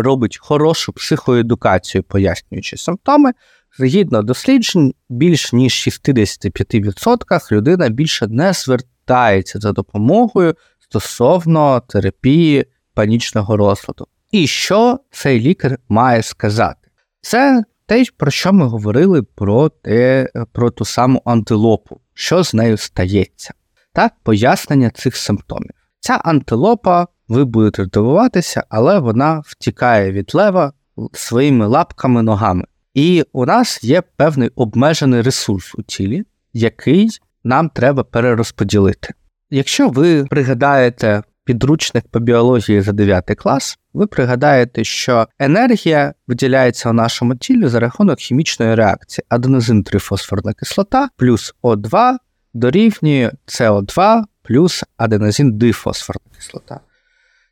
робить 0.00 0.38
хорошу 0.38 0.92
психоедукацію, 0.92 2.02
пояснюючи 2.02 2.76
симптоми, 2.76 3.32
згідно 3.78 4.22
досліджень, 4.22 4.94
більш 5.08 5.52
ніж 5.52 5.72
65% 5.72 7.52
людина 7.52 7.88
більше 7.88 8.26
не 8.26 8.52
звертається 8.52 9.58
за 9.58 9.72
допомогою 9.72 10.54
стосовно 10.80 11.82
терапії 11.88 12.66
панічного 12.94 13.56
розладу. 13.56 14.06
І 14.32 14.46
що 14.46 14.98
цей 15.10 15.40
лікар 15.40 15.78
має 15.88 16.22
сказати? 16.22 16.76
Це 17.20 17.64
те, 17.90 18.04
про 18.16 18.30
що 18.30 18.52
ми 18.52 18.66
говорили 18.66 19.22
про 19.22 19.68
те, 19.68 20.28
про 20.52 20.70
ту 20.70 20.84
саму 20.84 21.22
антилопу, 21.24 22.00
що 22.14 22.44
з 22.44 22.54
нею 22.54 22.76
стається, 22.76 23.54
так, 23.92 24.12
пояснення 24.22 24.90
цих 24.90 25.16
симптомів. 25.16 25.70
Ця 26.00 26.14
антилопа, 26.14 27.06
ви 27.28 27.44
будете 27.44 27.86
дивуватися, 27.86 28.64
але 28.68 28.98
вона 28.98 29.42
втікає 29.44 30.12
від 30.12 30.34
лева 30.34 30.72
своїми 31.12 31.66
лапками 31.66 32.22
ногами. 32.22 32.64
І 32.94 33.24
у 33.32 33.46
нас 33.46 33.84
є 33.84 34.02
певний 34.16 34.50
обмежений 34.54 35.22
ресурс 35.22 35.74
у 35.74 35.82
тілі, 35.82 36.24
який 36.52 37.08
нам 37.44 37.68
треба 37.68 38.04
перерозподілити. 38.04 39.14
Якщо 39.50 39.88
ви 39.88 40.24
пригадаєте 40.24 41.22
підручник 41.44 42.04
по 42.10 42.20
біології 42.20 42.80
за 42.80 42.92
9 42.92 43.24
клас, 43.36 43.78
ви 43.94 44.06
пригадаєте, 44.06 44.84
що 44.84 45.26
енергія 45.38 46.14
виділяється 46.26 46.90
у 46.90 46.92
нашому 46.92 47.36
тілі 47.36 47.68
за 47.68 47.80
рахунок 47.80 48.18
хімічної 48.18 48.74
реакції 48.74 49.24
аденозин 49.28 49.82
трифосфорна 49.82 50.52
кислота 50.52 51.08
плюс 51.16 51.54
О2 51.62 52.14
дорівнює 52.54 53.30
СО2 53.46 54.22
плюс 54.42 54.84
аденозин 54.96 55.58
дифосфорна 55.58 56.22
кислота. 56.36 56.80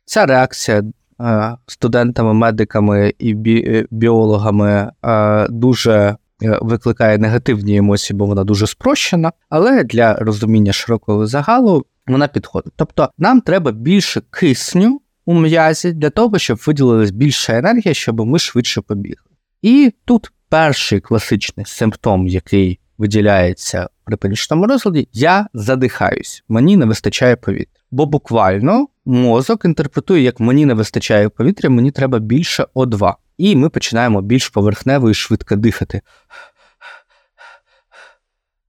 Ця 0.05 0.25
реакція 0.25 0.83
е, 1.21 1.55
студентами, 1.67 2.33
медиками 2.33 3.13
і 3.19 3.33
бі- 3.33 3.87
біологами 3.91 4.91
е, 5.05 5.47
дуже 5.49 5.93
е, 5.95 6.15
викликає 6.61 7.17
негативні 7.17 7.77
емоції, 7.77 8.17
бо 8.17 8.25
вона 8.25 8.43
дуже 8.43 8.67
спрощена, 8.67 9.31
але 9.49 9.83
для 9.83 10.13
розуміння 10.13 10.73
широкого 10.73 11.27
загалу 11.27 11.85
вона 12.09 12.27
підходить. 12.27 12.73
Тобто 12.75 13.09
нам 13.17 13.41
треба 13.41 13.71
більше 13.71 14.21
кисню 14.31 15.01
у 15.25 15.33
м'язі 15.33 15.93
для 15.93 16.09
того, 16.09 16.39
щоб 16.39 16.61
виділилась 16.67 17.11
більша 17.11 17.57
енергія, 17.57 17.93
щоб 17.93 18.25
ми 18.25 18.39
швидше 18.39 18.81
побігли. 18.81 19.29
І 19.61 19.93
тут 20.05 20.31
перший 20.49 20.99
класичний 20.99 21.65
симптом, 21.65 22.27
який 22.27 22.79
виділяється 22.97 23.89
при 24.03 24.17
панічному 24.17 24.67
розладі, 24.67 25.07
я 25.13 25.47
задихаюсь, 25.53 26.43
мені 26.49 26.77
не 26.77 26.85
вистачає 26.85 27.35
повітря. 27.35 27.81
Бо 27.91 28.05
буквально 28.05 28.87
мозок 29.05 29.65
інтерпретує, 29.65 30.23
як 30.23 30.39
мені 30.39 30.65
не 30.65 30.73
вистачає 30.73 31.29
повітря, 31.29 31.69
мені 31.69 31.91
треба 31.91 32.19
більше 32.19 32.65
О2. 32.75 33.13
І 33.37 33.55
ми 33.55 33.69
починаємо 33.69 34.21
більш 34.21 34.49
поверхнево 34.49 35.09
і 35.09 35.13
швидко 35.13 35.55
дихати. 35.55 36.01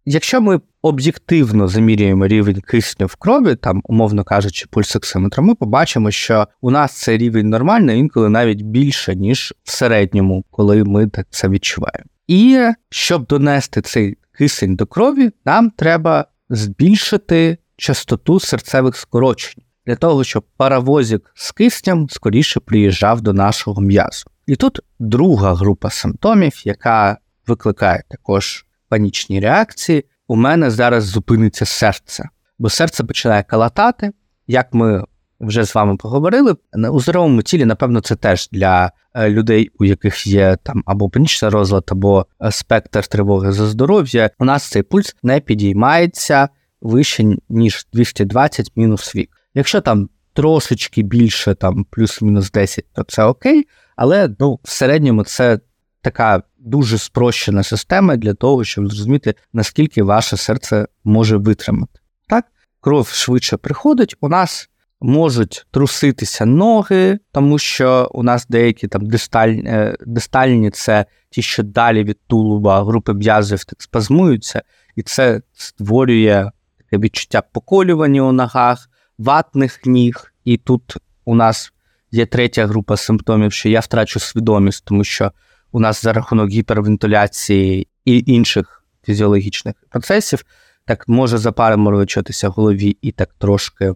Якщо 0.05 0.41
ми 0.41 0.61
об'єктивно 0.83 1.69
замірюємо 1.69 2.27
рівень 2.27 2.61
кисню 2.61 3.07
в 3.07 3.17
крові, 3.17 3.55
там, 3.55 3.81
умовно 3.85 4.25
кажучи, 4.25 4.67
пульсоксиметром, 4.71 5.47
ми 5.47 5.55
побачимо, 5.55 6.11
що 6.11 6.47
у 6.61 6.71
нас 6.71 6.93
цей 6.93 7.19
рівень 7.19 7.49
нормальний, 7.49 7.99
інколи 7.99 8.29
навіть 8.29 8.63
більше, 8.63 9.17
ніж 9.17 9.55
в 9.65 9.71
середньому, 9.71 10.45
коли 10.51 10.85
ми 10.85 11.07
так 11.07 11.27
це 11.31 11.49
відчуваємо. 11.49 12.11
І 12.27 12.71
щоб 12.91 13.27
донести 13.27 13.83
цей 13.83 14.19
кисень 14.33 14.77
до 14.77 14.87
крові, 14.87 15.31
нам 15.45 15.71
треба 15.71 16.25
збільшити 16.51 17.59
частоту 17.77 18.41
серцевих 18.41 18.97
скорочень 18.97 19.63
для 19.87 19.97
того, 19.97 20.25
щоб 20.25 20.45
паровозик 20.57 21.33
з 21.35 21.53
киснем 21.53 22.09
скоріше 22.11 22.61
приїжджав 22.61 23.21
до 23.21 23.33
нашого 23.33 23.81
м'язу. 23.81 24.25
І 24.47 24.57
тут 24.57 24.81
друга 24.99 25.55
група 25.55 25.91
симптомів, 25.91 26.63
яка 26.65 27.19
викликає 27.47 28.03
також 28.09 28.67
панічні 28.89 29.41
реакції, 29.41 30.05
у 30.31 30.37
мене 30.37 30.71
зараз 30.71 31.05
зупиниться 31.05 31.67
серце, 31.67 32.29
бо 32.59 32.71
серце 32.71 33.05
починає 33.05 33.43
калатати. 33.43 34.13
Як 34.47 34.75
ми 34.75 35.05
вже 35.41 35.65
з 35.65 35.75
вами 35.75 35.97
поговорили, 35.97 36.57
у 36.91 37.01
здоровому 37.01 37.43
тілі, 37.43 37.65
напевно, 37.65 38.01
це 38.01 38.17
теж 38.17 38.49
для 38.53 38.93
е, 39.15 39.31
людей, 39.31 39.71
у 39.79 39.85
яких 39.85 40.27
є 40.27 40.57
там 40.63 40.83
або 40.87 41.11
панічний 41.11 41.51
розлад, 41.51 41.85
або 41.89 42.27
е, 42.43 42.51
спектр 42.51 43.07
тривоги 43.07 43.53
за 43.53 43.67
здоров'я. 43.67 44.31
У 44.39 44.45
нас 44.45 44.63
цей 44.63 44.83
пульс 44.83 45.17
не 45.23 45.41
підіймається 45.41 46.49
вище, 46.81 47.25
ніж 47.49 47.87
220 47.93 48.73
мінус 48.77 49.17
вік. 49.17 49.31
Якщо 49.55 49.81
там 49.81 50.09
трошечки 50.33 51.03
більше, 51.03 51.55
там 51.55 51.87
плюс-мінус 51.91 52.51
10, 52.51 52.85
то 52.93 53.03
це 53.03 53.25
окей, 53.25 53.67
але 53.97 54.31
ну, 54.39 54.61
в 54.63 54.71
середньому 54.71 55.25
це 55.25 55.59
така 56.03 56.43
дуже 56.59 56.99
спрощена 56.99 57.63
система 57.63 58.17
для 58.17 58.35
того, 58.35 58.65
щоб 58.65 58.89
зрозуміти, 58.89 59.35
наскільки 59.53 60.03
ваше 60.03 60.37
серце 60.37 60.87
може 61.05 61.37
витримати. 61.37 62.01
Так, 62.29 62.45
кров 62.81 63.09
швидше 63.09 63.57
приходить. 63.57 64.17
У 64.21 64.29
нас 64.29 64.71
можуть 65.01 65.67
труситися 65.71 66.47
ноги, 66.47 67.19
тому 67.33 67.59
що 67.59 68.11
у 68.15 68.23
нас 68.23 68.47
деякі 68.49 68.89
там 68.89 69.07
дистальні, 69.07 69.63
е, 69.67 69.97
дистальні 70.07 70.71
це 70.71 71.07
ті, 71.31 71.43
що 71.43 71.63
далі 71.63 72.05
від 72.05 72.19
тулуба 72.27 72.85
групи 72.85 73.15
м'язів 73.15 73.65
так 73.65 73.83
спазмуються, 73.83 74.63
і 74.97 75.03
це 75.03 75.41
створює 75.53 76.51
таке 76.79 76.99
відчуття 76.99 77.43
поколювання 77.53 78.23
у 78.23 78.33
ногах, 78.33 78.91
ватних 79.19 79.87
ніг. 79.87 80.33
І 80.45 80.57
тут 80.57 80.97
у 81.25 81.35
нас 81.35 81.73
є 82.11 82.27
третя 82.27 82.67
група 82.67 82.97
симптомів, 82.97 83.53
що 83.53 83.69
я 83.69 83.81
втрачу 83.81 84.21
свідомість, 84.21 84.85
тому 84.85 85.05
що 85.05 85.33
у 85.73 85.81
нас 85.81 86.03
за 86.03 86.13
рахунок 86.13 86.51
гіпервентиляції 86.51 87.89
і 88.05 88.25
інших 88.27 88.85
фізіологічних 89.03 89.75
процесів 89.91 90.45
так 90.85 91.09
може 91.09 91.39
запариморочитися 91.39 92.49
в 92.49 92.53
голові 92.53 92.97
і 93.03 93.13
так 93.13 93.35
трошки 93.39 93.95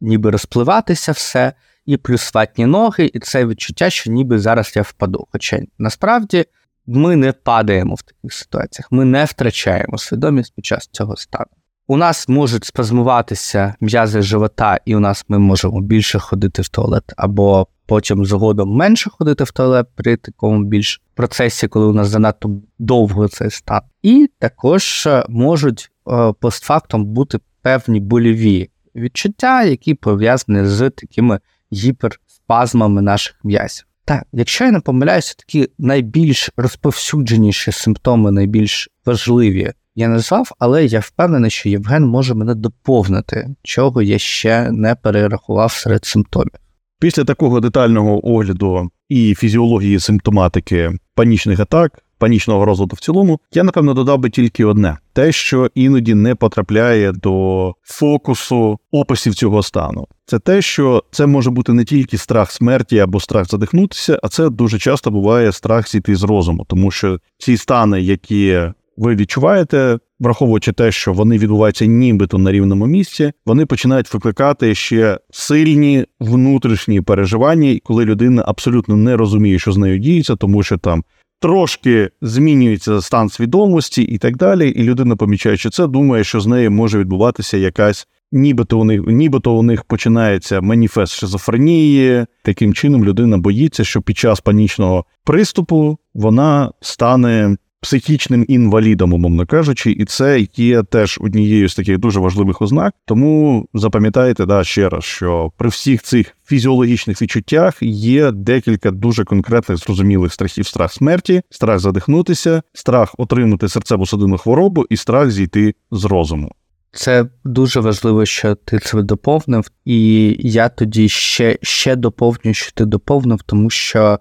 ніби 0.00 0.30
розпливатися 0.30 1.12
все, 1.12 1.52
і 1.86 1.96
плюс 1.96 2.34
ватні 2.34 2.66
ноги, 2.66 3.10
і 3.14 3.18
це 3.18 3.46
відчуття, 3.46 3.90
що 3.90 4.10
ніби 4.10 4.38
зараз 4.38 4.72
я 4.76 4.82
впаду. 4.82 5.26
Хоча 5.32 5.60
насправді 5.78 6.44
ми 6.86 7.16
не 7.16 7.32
падаємо 7.32 7.94
в 7.94 8.02
таких 8.02 8.32
ситуаціях, 8.32 8.92
ми 8.92 9.04
не 9.04 9.24
втрачаємо 9.24 9.98
свідомість 9.98 10.54
під 10.54 10.66
час 10.66 10.88
цього 10.92 11.16
стану. 11.16 11.50
У 11.86 11.96
нас 11.96 12.28
можуть 12.28 12.64
спазмуватися 12.64 13.74
м'язи 13.80 14.22
живота, 14.22 14.78
і 14.84 14.96
у 14.96 15.00
нас 15.00 15.24
ми 15.28 15.38
можемо 15.38 15.80
більше 15.80 16.18
ходити 16.18 16.62
в 16.62 16.68
туалет, 16.68 17.12
або 17.16 17.66
потім 17.90 18.26
згодом 18.26 18.70
менше 18.70 19.10
ходити 19.10 19.44
в 19.44 19.50
туалет 19.50 19.86
при 19.94 20.16
такому 20.16 20.64
більш 20.64 21.02
процесі, 21.14 21.68
коли 21.68 21.86
у 21.86 21.92
нас 21.92 22.08
занадто 22.08 22.60
довго 22.78 23.28
цей 23.28 23.50
стан. 23.50 23.80
І 24.02 24.30
також 24.38 25.06
е, 25.06 25.24
можуть 25.28 25.90
е, 26.08 26.32
постфактом 26.40 27.04
бути 27.04 27.38
певні 27.62 28.00
боліві 28.00 28.70
відчуття, 28.94 29.62
які 29.62 29.94
пов'язані 29.94 30.64
з 30.64 30.90
такими 30.90 31.40
гіперспазмами 31.72 33.02
наших 33.02 33.40
м'язів. 33.44 33.84
Так, 34.04 34.26
якщо 34.32 34.64
я 34.64 34.70
не 34.70 34.80
помиляюся, 34.80 35.34
такі 35.38 35.68
найбільш 35.78 36.50
розповсюдженіші 36.56 37.72
симптоми, 37.72 38.30
найбільш 38.30 38.88
важливі 39.06 39.72
я 39.94 40.08
назвав, 40.08 40.52
але 40.58 40.84
я 40.84 41.00
впевнений, 41.00 41.50
що 41.50 41.68
Євген 41.68 42.04
може 42.04 42.34
мене 42.34 42.54
доповнити, 42.54 43.48
чого 43.62 44.02
я 44.02 44.18
ще 44.18 44.70
не 44.70 44.94
перерахував 44.94 45.72
серед 45.72 46.04
симптомів. 46.04 46.69
Після 47.00 47.24
такого 47.24 47.60
детального 47.60 48.28
огляду 48.28 48.90
і 49.08 49.34
фізіології 49.34 50.00
симптоматики 50.00 50.92
панічних 51.14 51.60
атак, 51.60 52.02
панічного 52.18 52.64
розладу 52.64 52.96
в 52.96 53.00
цілому, 53.00 53.40
я 53.52 53.64
напевно 53.64 53.94
додав 53.94 54.18
би 54.18 54.30
тільки 54.30 54.64
одне: 54.64 54.96
те, 55.12 55.32
що 55.32 55.70
іноді 55.74 56.14
не 56.14 56.34
потрапляє 56.34 57.12
до 57.12 57.74
фокусу 57.82 58.78
описів 58.90 59.34
цього 59.34 59.62
стану. 59.62 60.06
Це 60.26 60.38
те, 60.38 60.62
що 60.62 61.04
це 61.10 61.26
може 61.26 61.50
бути 61.50 61.72
не 61.72 61.84
тільки 61.84 62.18
страх 62.18 62.52
смерті 62.52 62.98
або 62.98 63.20
страх 63.20 63.46
задихнутися, 63.46 64.20
а 64.22 64.28
це 64.28 64.50
дуже 64.50 64.78
часто 64.78 65.10
буває 65.10 65.52
страх 65.52 65.88
зійти 65.88 66.16
з 66.16 66.22
розуму, 66.22 66.64
тому 66.68 66.90
що 66.90 67.18
ці 67.38 67.56
стани, 67.56 68.00
які 68.00 68.60
ви 68.96 69.14
відчуваєте, 69.14 69.98
враховуючи 70.20 70.72
те, 70.72 70.92
що 70.92 71.12
вони 71.12 71.38
відбуваються 71.38 71.86
нібито 71.86 72.38
на 72.38 72.52
рівному 72.52 72.86
місці, 72.86 73.32
вони 73.46 73.66
починають 73.66 74.14
викликати 74.14 74.74
ще 74.74 75.18
сильні 75.30 76.06
внутрішні 76.20 77.00
переживання, 77.00 77.78
коли 77.84 78.04
людина 78.04 78.44
абсолютно 78.46 78.96
не 78.96 79.16
розуміє, 79.16 79.58
що 79.58 79.72
з 79.72 79.76
нею 79.76 79.98
діється, 79.98 80.36
тому 80.36 80.62
що 80.62 80.78
там. 80.78 81.04
Трошки 81.42 82.10
змінюється 82.22 83.00
стан 83.00 83.28
свідомості 83.28 84.02
і 84.02 84.18
так 84.18 84.36
далі, 84.36 84.68
і 84.68 84.82
людина, 84.82 85.16
помічаючи 85.16 85.70
це, 85.70 85.86
думає, 85.86 86.24
що 86.24 86.40
з 86.40 86.46
нею 86.46 86.70
може 86.70 86.98
відбуватися 86.98 87.56
якась, 87.56 88.08
нібито 88.32 88.78
у 88.78 88.84
них 88.84 89.02
нібито 89.06 89.52
у 89.52 89.62
них 89.62 89.84
починається 89.84 90.60
маніфест 90.60 91.12
шизофренії. 91.12 92.26
Таким 92.42 92.74
чином 92.74 93.04
людина 93.04 93.38
боїться, 93.38 93.84
що 93.84 94.02
під 94.02 94.18
час 94.18 94.40
панічного 94.40 95.04
приступу 95.24 95.98
вона 96.14 96.72
стане 96.80 97.56
психічним 97.80 98.44
інвалідом, 98.48 99.12
умовно 99.12 99.46
кажучи, 99.46 99.90
і 99.90 100.04
це 100.04 100.46
є 100.56 100.82
теж 100.82 101.18
однією 101.20 101.68
з 101.68 101.74
таких 101.74 101.98
дуже 101.98 102.20
важливих 102.20 102.62
ознак. 102.62 102.94
Тому 103.06 103.66
запам'ятайте 103.74 104.46
да, 104.46 104.64
ще 104.64 104.88
раз, 104.88 105.04
що 105.04 105.52
при 105.56 105.68
всіх 105.68 106.02
цих 106.02 106.36
фізіологічних 106.46 107.22
відчуттях 107.22 107.74
є 107.82 108.30
декілька 108.30 108.90
дуже 108.90 109.24
конкретних 109.24 109.78
зрозумілих 109.78 110.32
страхів: 110.32 110.66
страх 110.66 110.92
смерті, 110.92 111.42
страх 111.50 111.78
задихнутися, 111.78 112.62
страх 112.72 113.14
отримати 113.18 113.66
серцево-судинну 113.66 114.38
хворобу 114.38 114.86
і 114.90 114.96
страх 114.96 115.30
зійти 115.30 115.74
з 115.90 116.04
розуму. 116.04 116.52
Це 116.92 117.26
дуже 117.44 117.80
важливо, 117.80 118.26
що 118.26 118.54
ти 118.54 118.78
це 118.78 119.02
доповнив, 119.02 119.70
і 119.84 120.36
я 120.40 120.68
тоді 120.68 121.08
ще 121.08 121.58
ще 121.62 121.96
доповню, 121.96 122.54
що 122.54 122.72
ти 122.72 122.84
доповнив, 122.84 123.42
тому 123.42 123.70
що 123.70 124.18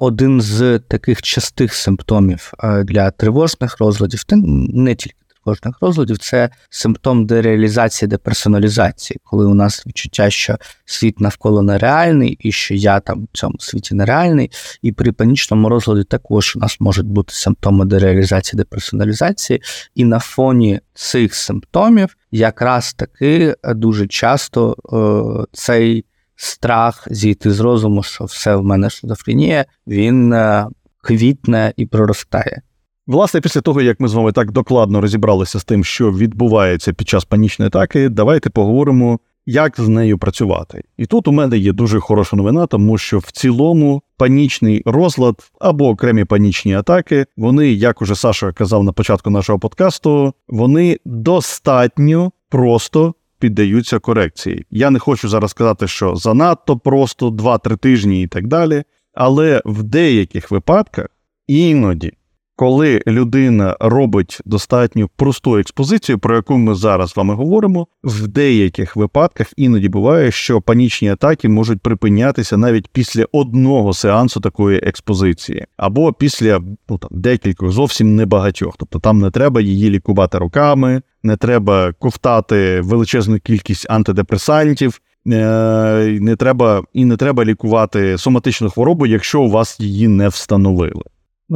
один 0.00 0.40
з 0.40 0.78
таких 0.78 1.22
частих 1.22 1.74
симптомів 1.74 2.52
для 2.84 3.10
тривожних 3.10 3.78
розладів, 3.78 4.22
не 4.30 4.94
тільки 4.94 5.16
тривожних 5.44 5.74
розладів, 5.80 6.18
це 6.18 6.50
симптом 6.70 7.26
дереалізації, 7.26 8.08
деперсоналізації, 8.08 9.20
коли 9.24 9.46
у 9.46 9.54
нас 9.54 9.86
відчуття, 9.86 10.30
що 10.30 10.56
світ 10.84 11.20
навколо 11.20 11.62
нереальний, 11.62 12.38
і 12.40 12.52
що 12.52 12.74
я 12.74 13.00
там 13.00 13.28
в 13.32 13.38
цьому 13.38 13.54
світі 13.58 13.94
нереальний. 13.94 14.50
І 14.82 14.92
при 14.92 15.12
панічному 15.12 15.68
розладі 15.68 16.04
також 16.04 16.56
у 16.56 16.58
нас 16.58 16.76
можуть 16.80 17.06
бути 17.06 17.34
симптоми 17.34 17.84
дереалізації, 17.84 18.58
деперсоналізації. 18.58 19.62
І 19.94 20.04
на 20.04 20.18
фоні 20.18 20.80
цих 20.94 21.34
симптомів 21.34 22.16
якраз 22.30 22.92
таки 22.92 23.54
дуже 23.64 24.06
часто 24.06 24.76
е, 24.92 25.46
цей 25.52 26.04
страх 26.42 27.08
зійти 27.10 27.50
з 27.50 27.60
розуму, 27.60 28.02
що 28.02 28.24
все 28.24 28.56
в 28.56 28.64
мене 28.64 28.90
шизофренія, 28.90 29.64
він 29.86 30.32
е, 30.32 30.66
квітне 31.02 31.72
і 31.76 31.86
проростає. 31.86 32.62
Власне, 33.06 33.40
після 33.40 33.60
того, 33.60 33.80
як 33.80 34.00
ми 34.00 34.08
з 34.08 34.14
вами 34.14 34.32
так 34.32 34.52
докладно 34.52 35.00
розібралися 35.00 35.58
з 35.58 35.64
тим, 35.64 35.84
що 35.84 36.12
відбувається 36.12 36.92
під 36.92 37.08
час 37.08 37.24
панічної 37.24 37.66
атаки, 37.66 38.08
давайте 38.08 38.50
поговоримо, 38.50 39.18
як 39.46 39.80
з 39.80 39.88
нею 39.88 40.18
працювати. 40.18 40.82
І 40.96 41.06
тут 41.06 41.28
у 41.28 41.32
мене 41.32 41.58
є 41.58 41.72
дуже 41.72 42.00
хороша 42.00 42.36
новина, 42.36 42.66
тому 42.66 42.98
що 42.98 43.18
в 43.18 43.30
цілому 43.30 44.02
панічний 44.16 44.82
розлад 44.86 45.50
або 45.58 45.88
окремі 45.88 46.24
панічні 46.24 46.74
атаки, 46.74 47.26
вони, 47.36 47.68
як 47.68 48.02
уже 48.02 48.14
Саша 48.14 48.52
казав 48.52 48.84
на 48.84 48.92
початку 48.92 49.30
нашого 49.30 49.58
подкасту, 49.58 50.34
вони 50.48 50.98
достатньо 51.04 52.32
просто 52.48 53.14
піддаються 53.40 53.98
корекції. 53.98 54.66
Я 54.70 54.90
не 54.90 54.98
хочу 54.98 55.28
зараз 55.28 55.50
сказати, 55.50 55.88
що 55.88 56.16
занадто 56.16 56.78
просто 56.78 57.28
2-3 57.28 57.76
тижні 57.76 58.22
і 58.22 58.26
так 58.26 58.46
далі. 58.46 58.84
Але 59.14 59.62
в 59.64 59.82
деяких 59.82 60.50
випадках 60.50 61.06
іноді 61.46 62.12
коли 62.60 63.02
людина 63.06 63.76
робить 63.80 64.38
достатньо 64.44 65.08
просту 65.16 65.58
експозицію, 65.58 66.18
про 66.18 66.36
яку 66.36 66.58
ми 66.58 66.74
зараз 66.74 67.10
з 67.10 67.16
вами 67.16 67.34
говоримо, 67.34 67.86
в 68.04 68.28
деяких 68.28 68.96
випадках 68.96 69.52
іноді 69.56 69.88
буває, 69.88 70.30
що 70.30 70.60
панічні 70.60 71.10
атаки 71.10 71.48
можуть 71.48 71.80
припинятися 71.80 72.56
навіть 72.56 72.88
після 72.88 73.26
одного 73.32 73.92
сеансу 73.92 74.40
такої 74.40 74.78
експозиції, 74.78 75.66
або 75.76 76.12
після 76.12 76.60
ну, 76.88 76.98
там, 76.98 77.10
декількох 77.12 77.70
зовсім 77.70 78.16
небагатьох. 78.16 78.74
Тобто 78.78 78.98
там 78.98 79.18
не 79.18 79.30
треба 79.30 79.60
її 79.60 79.90
лікувати 79.90 80.38
руками, 80.38 81.02
не 81.22 81.36
треба 81.36 81.92
ковтати 81.98 82.80
величезну 82.80 83.38
кількість 83.38 83.90
антидепресантів. 83.90 85.00
Е, 85.26 86.18
не 86.20 86.36
треба 86.36 86.82
і 86.92 87.04
не 87.04 87.16
треба 87.16 87.44
лікувати 87.44 88.18
соматичну 88.18 88.70
хворобу, 88.70 89.06
якщо 89.06 89.42
у 89.42 89.50
вас 89.50 89.80
її 89.80 90.08
не 90.08 90.28
встановили. 90.28 91.02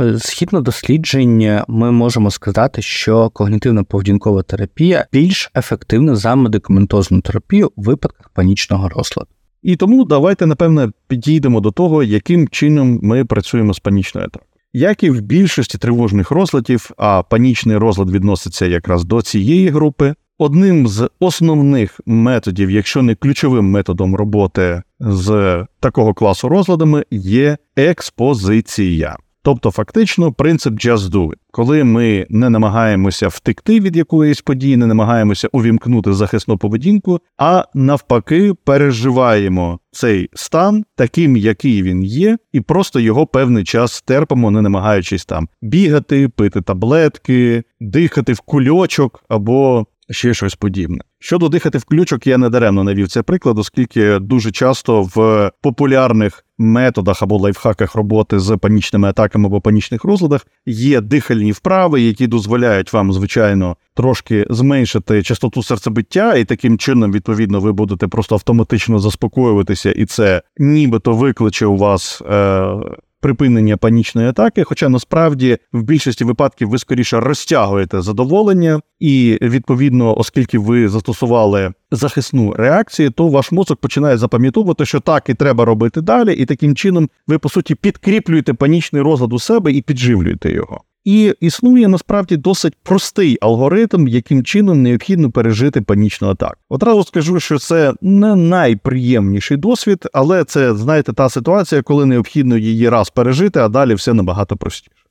Е, 0.00 0.16
згідно 0.16 0.60
досліджень, 0.60 1.62
ми 1.68 1.92
можемо 1.92 2.30
сказати, 2.30 2.82
що 2.82 3.30
когнітивна 3.30 3.84
поведінкова 3.84 4.42
терапія 4.42 5.06
більш 5.12 5.50
ефективна 5.56 6.16
за 6.16 6.34
медикаментозну 6.34 7.20
терапію 7.20 7.70
у 7.76 7.82
випадках 7.82 8.28
панічного 8.28 8.88
розладу. 8.88 9.28
І 9.62 9.76
тому 9.76 10.04
давайте, 10.04 10.46
напевне, 10.46 10.90
підійдемо 11.08 11.60
до 11.60 11.70
того, 11.70 12.02
яким 12.02 12.48
чином 12.48 13.00
ми 13.02 13.24
працюємо 13.24 13.74
з 13.74 13.78
панічною 13.78 14.26
атакою. 14.26 14.48
Як 14.72 15.02
і 15.02 15.10
в 15.10 15.20
більшості 15.20 15.78
тривожних 15.78 16.30
розладів, 16.30 16.90
а 16.96 17.22
панічний 17.22 17.76
розлад 17.76 18.10
відноситься 18.10 18.66
якраз 18.66 19.04
до 19.04 19.22
цієї 19.22 19.68
групи. 19.68 20.14
Одним 20.38 20.88
з 20.88 21.10
основних 21.20 22.00
методів, 22.06 22.70
якщо 22.70 23.02
не 23.02 23.14
ключовим 23.14 23.64
методом 23.64 24.16
роботи 24.16 24.82
з 25.00 25.66
такого 25.80 26.14
класу 26.14 26.48
розладами, 26.48 27.04
є 27.10 27.56
експозиція. 27.76 29.16
Тобто, 29.44 29.70
фактично, 29.70 30.32
принцип 30.32 30.74
just 30.74 31.10
do 31.10 31.28
it. 31.28 31.34
коли 31.50 31.84
ми 31.84 32.26
не 32.30 32.50
намагаємося 32.50 33.28
втекти 33.28 33.80
від 33.80 33.96
якоїсь 33.96 34.40
події, 34.40 34.76
не 34.76 34.86
намагаємося 34.86 35.48
увімкнути 35.52 36.12
захисну 36.12 36.58
поведінку, 36.58 37.20
а 37.38 37.64
навпаки, 37.74 38.54
переживаємо 38.64 39.78
цей 39.90 40.28
стан 40.34 40.84
таким, 40.96 41.36
який 41.36 41.82
він 41.82 42.04
є, 42.04 42.38
і 42.52 42.60
просто 42.60 43.00
його 43.00 43.26
певний 43.26 43.64
час 43.64 44.02
терпимо, 44.02 44.50
не 44.50 44.62
намагаючись 44.62 45.24
там 45.24 45.48
бігати, 45.62 46.28
пити 46.28 46.60
таблетки, 46.60 47.62
дихати 47.80 48.32
в 48.32 48.40
кульочок 48.40 49.24
або 49.28 49.86
ще 50.10 50.34
щось 50.34 50.54
подібне. 50.54 50.98
Щодо 51.18 51.48
дихати 51.48 51.78
в 51.78 51.84
ключок, 51.84 52.26
я 52.26 52.38
не 52.38 52.48
даремно 52.48 52.84
навів 52.84 53.08
цей 53.08 53.22
приклад, 53.22 53.58
оскільки 53.58 54.18
дуже 54.18 54.50
часто 54.50 55.02
в 55.02 55.50
популярних 55.62 56.43
методах 56.58 57.22
або 57.22 57.38
лайфхаках 57.38 57.94
роботи 57.94 58.38
з 58.38 58.56
панічними 58.56 59.08
атаками 59.08 59.46
або 59.46 59.60
панічних 59.60 60.04
розладах 60.04 60.46
є 60.66 61.00
дихальні 61.00 61.52
вправи, 61.52 62.00
які 62.00 62.26
дозволяють 62.26 62.92
вам, 62.92 63.12
звичайно, 63.12 63.76
трошки 63.94 64.46
зменшити 64.50 65.22
частоту 65.22 65.62
серцебиття, 65.62 66.34
і 66.34 66.44
таким 66.44 66.78
чином, 66.78 67.12
відповідно, 67.12 67.60
ви 67.60 67.72
будете 67.72 68.08
просто 68.08 68.34
автоматично 68.34 68.98
заспокоюватися, 68.98 69.92
і 69.92 70.04
це 70.04 70.42
нібито 70.58 71.12
викличе 71.12 71.66
у 71.66 71.76
вас. 71.76 72.22
Е- 72.30 72.74
припинення 73.24 73.76
панічної 73.76 74.28
атаки, 74.28 74.64
хоча 74.64 74.88
насправді 74.88 75.58
в 75.72 75.82
більшості 75.82 76.24
випадків 76.24 76.68
ви 76.68 76.78
скоріше 76.78 77.20
розтягуєте 77.20 78.02
задоволення, 78.02 78.80
і 79.00 79.38
відповідно, 79.42 80.18
оскільки 80.18 80.58
ви 80.58 80.88
застосували 80.88 81.72
захисну 81.90 82.52
реакцію, 82.52 83.10
то 83.10 83.28
ваш 83.28 83.52
мозок 83.52 83.80
починає 83.80 84.16
запам'ятовувати, 84.16 84.86
що 84.86 85.00
так 85.00 85.28
і 85.28 85.34
треба 85.34 85.64
робити 85.64 86.00
далі, 86.00 86.34
і 86.34 86.44
таким 86.44 86.74
чином 86.74 87.08
ви 87.26 87.38
по 87.38 87.48
суті 87.48 87.74
підкріплюєте 87.74 88.54
панічний 88.54 89.02
розлад 89.02 89.32
у 89.32 89.38
себе 89.38 89.72
і 89.72 89.82
підживлюєте 89.82 90.52
його. 90.52 90.80
І 91.04 91.34
існує 91.40 91.88
насправді 91.88 92.36
досить 92.36 92.74
простий 92.82 93.38
алгоритм, 93.40 94.08
яким 94.08 94.44
чином 94.44 94.82
необхідно 94.82 95.30
пережити 95.30 95.80
панічну 95.80 96.28
атаку. 96.28 96.56
Одразу 96.68 97.04
скажу, 97.04 97.40
що 97.40 97.58
це 97.58 97.94
не 98.00 98.34
найприємніший 98.34 99.56
досвід, 99.56 100.08
але 100.12 100.44
це, 100.44 100.74
знаєте, 100.74 101.12
та 101.12 101.28
ситуація, 101.28 101.82
коли 101.82 102.06
необхідно 102.06 102.56
її 102.56 102.88
раз 102.88 103.10
пережити, 103.10 103.60
а 103.60 103.68
далі 103.68 103.94
все 103.94 104.14
набагато 104.14 104.56
простіше. 104.56 105.04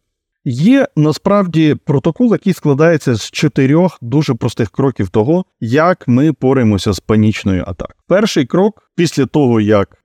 Є 0.46 0.88
насправді 0.96 1.76
протокол, 1.86 2.32
який 2.32 2.54
складається 2.54 3.16
з 3.16 3.32
чотирьох 3.32 3.98
дуже 4.02 4.34
простих 4.34 4.70
кроків 4.70 5.10
того, 5.10 5.46
як 5.60 6.08
ми 6.08 6.34
поримося 6.34 6.94
з 6.94 7.00
панічною 7.00 7.64
атакою. 7.68 7.96
Перший 8.08 8.46
крок 8.46 8.92
після 8.96 9.26
того, 9.26 9.62
як 9.62 9.98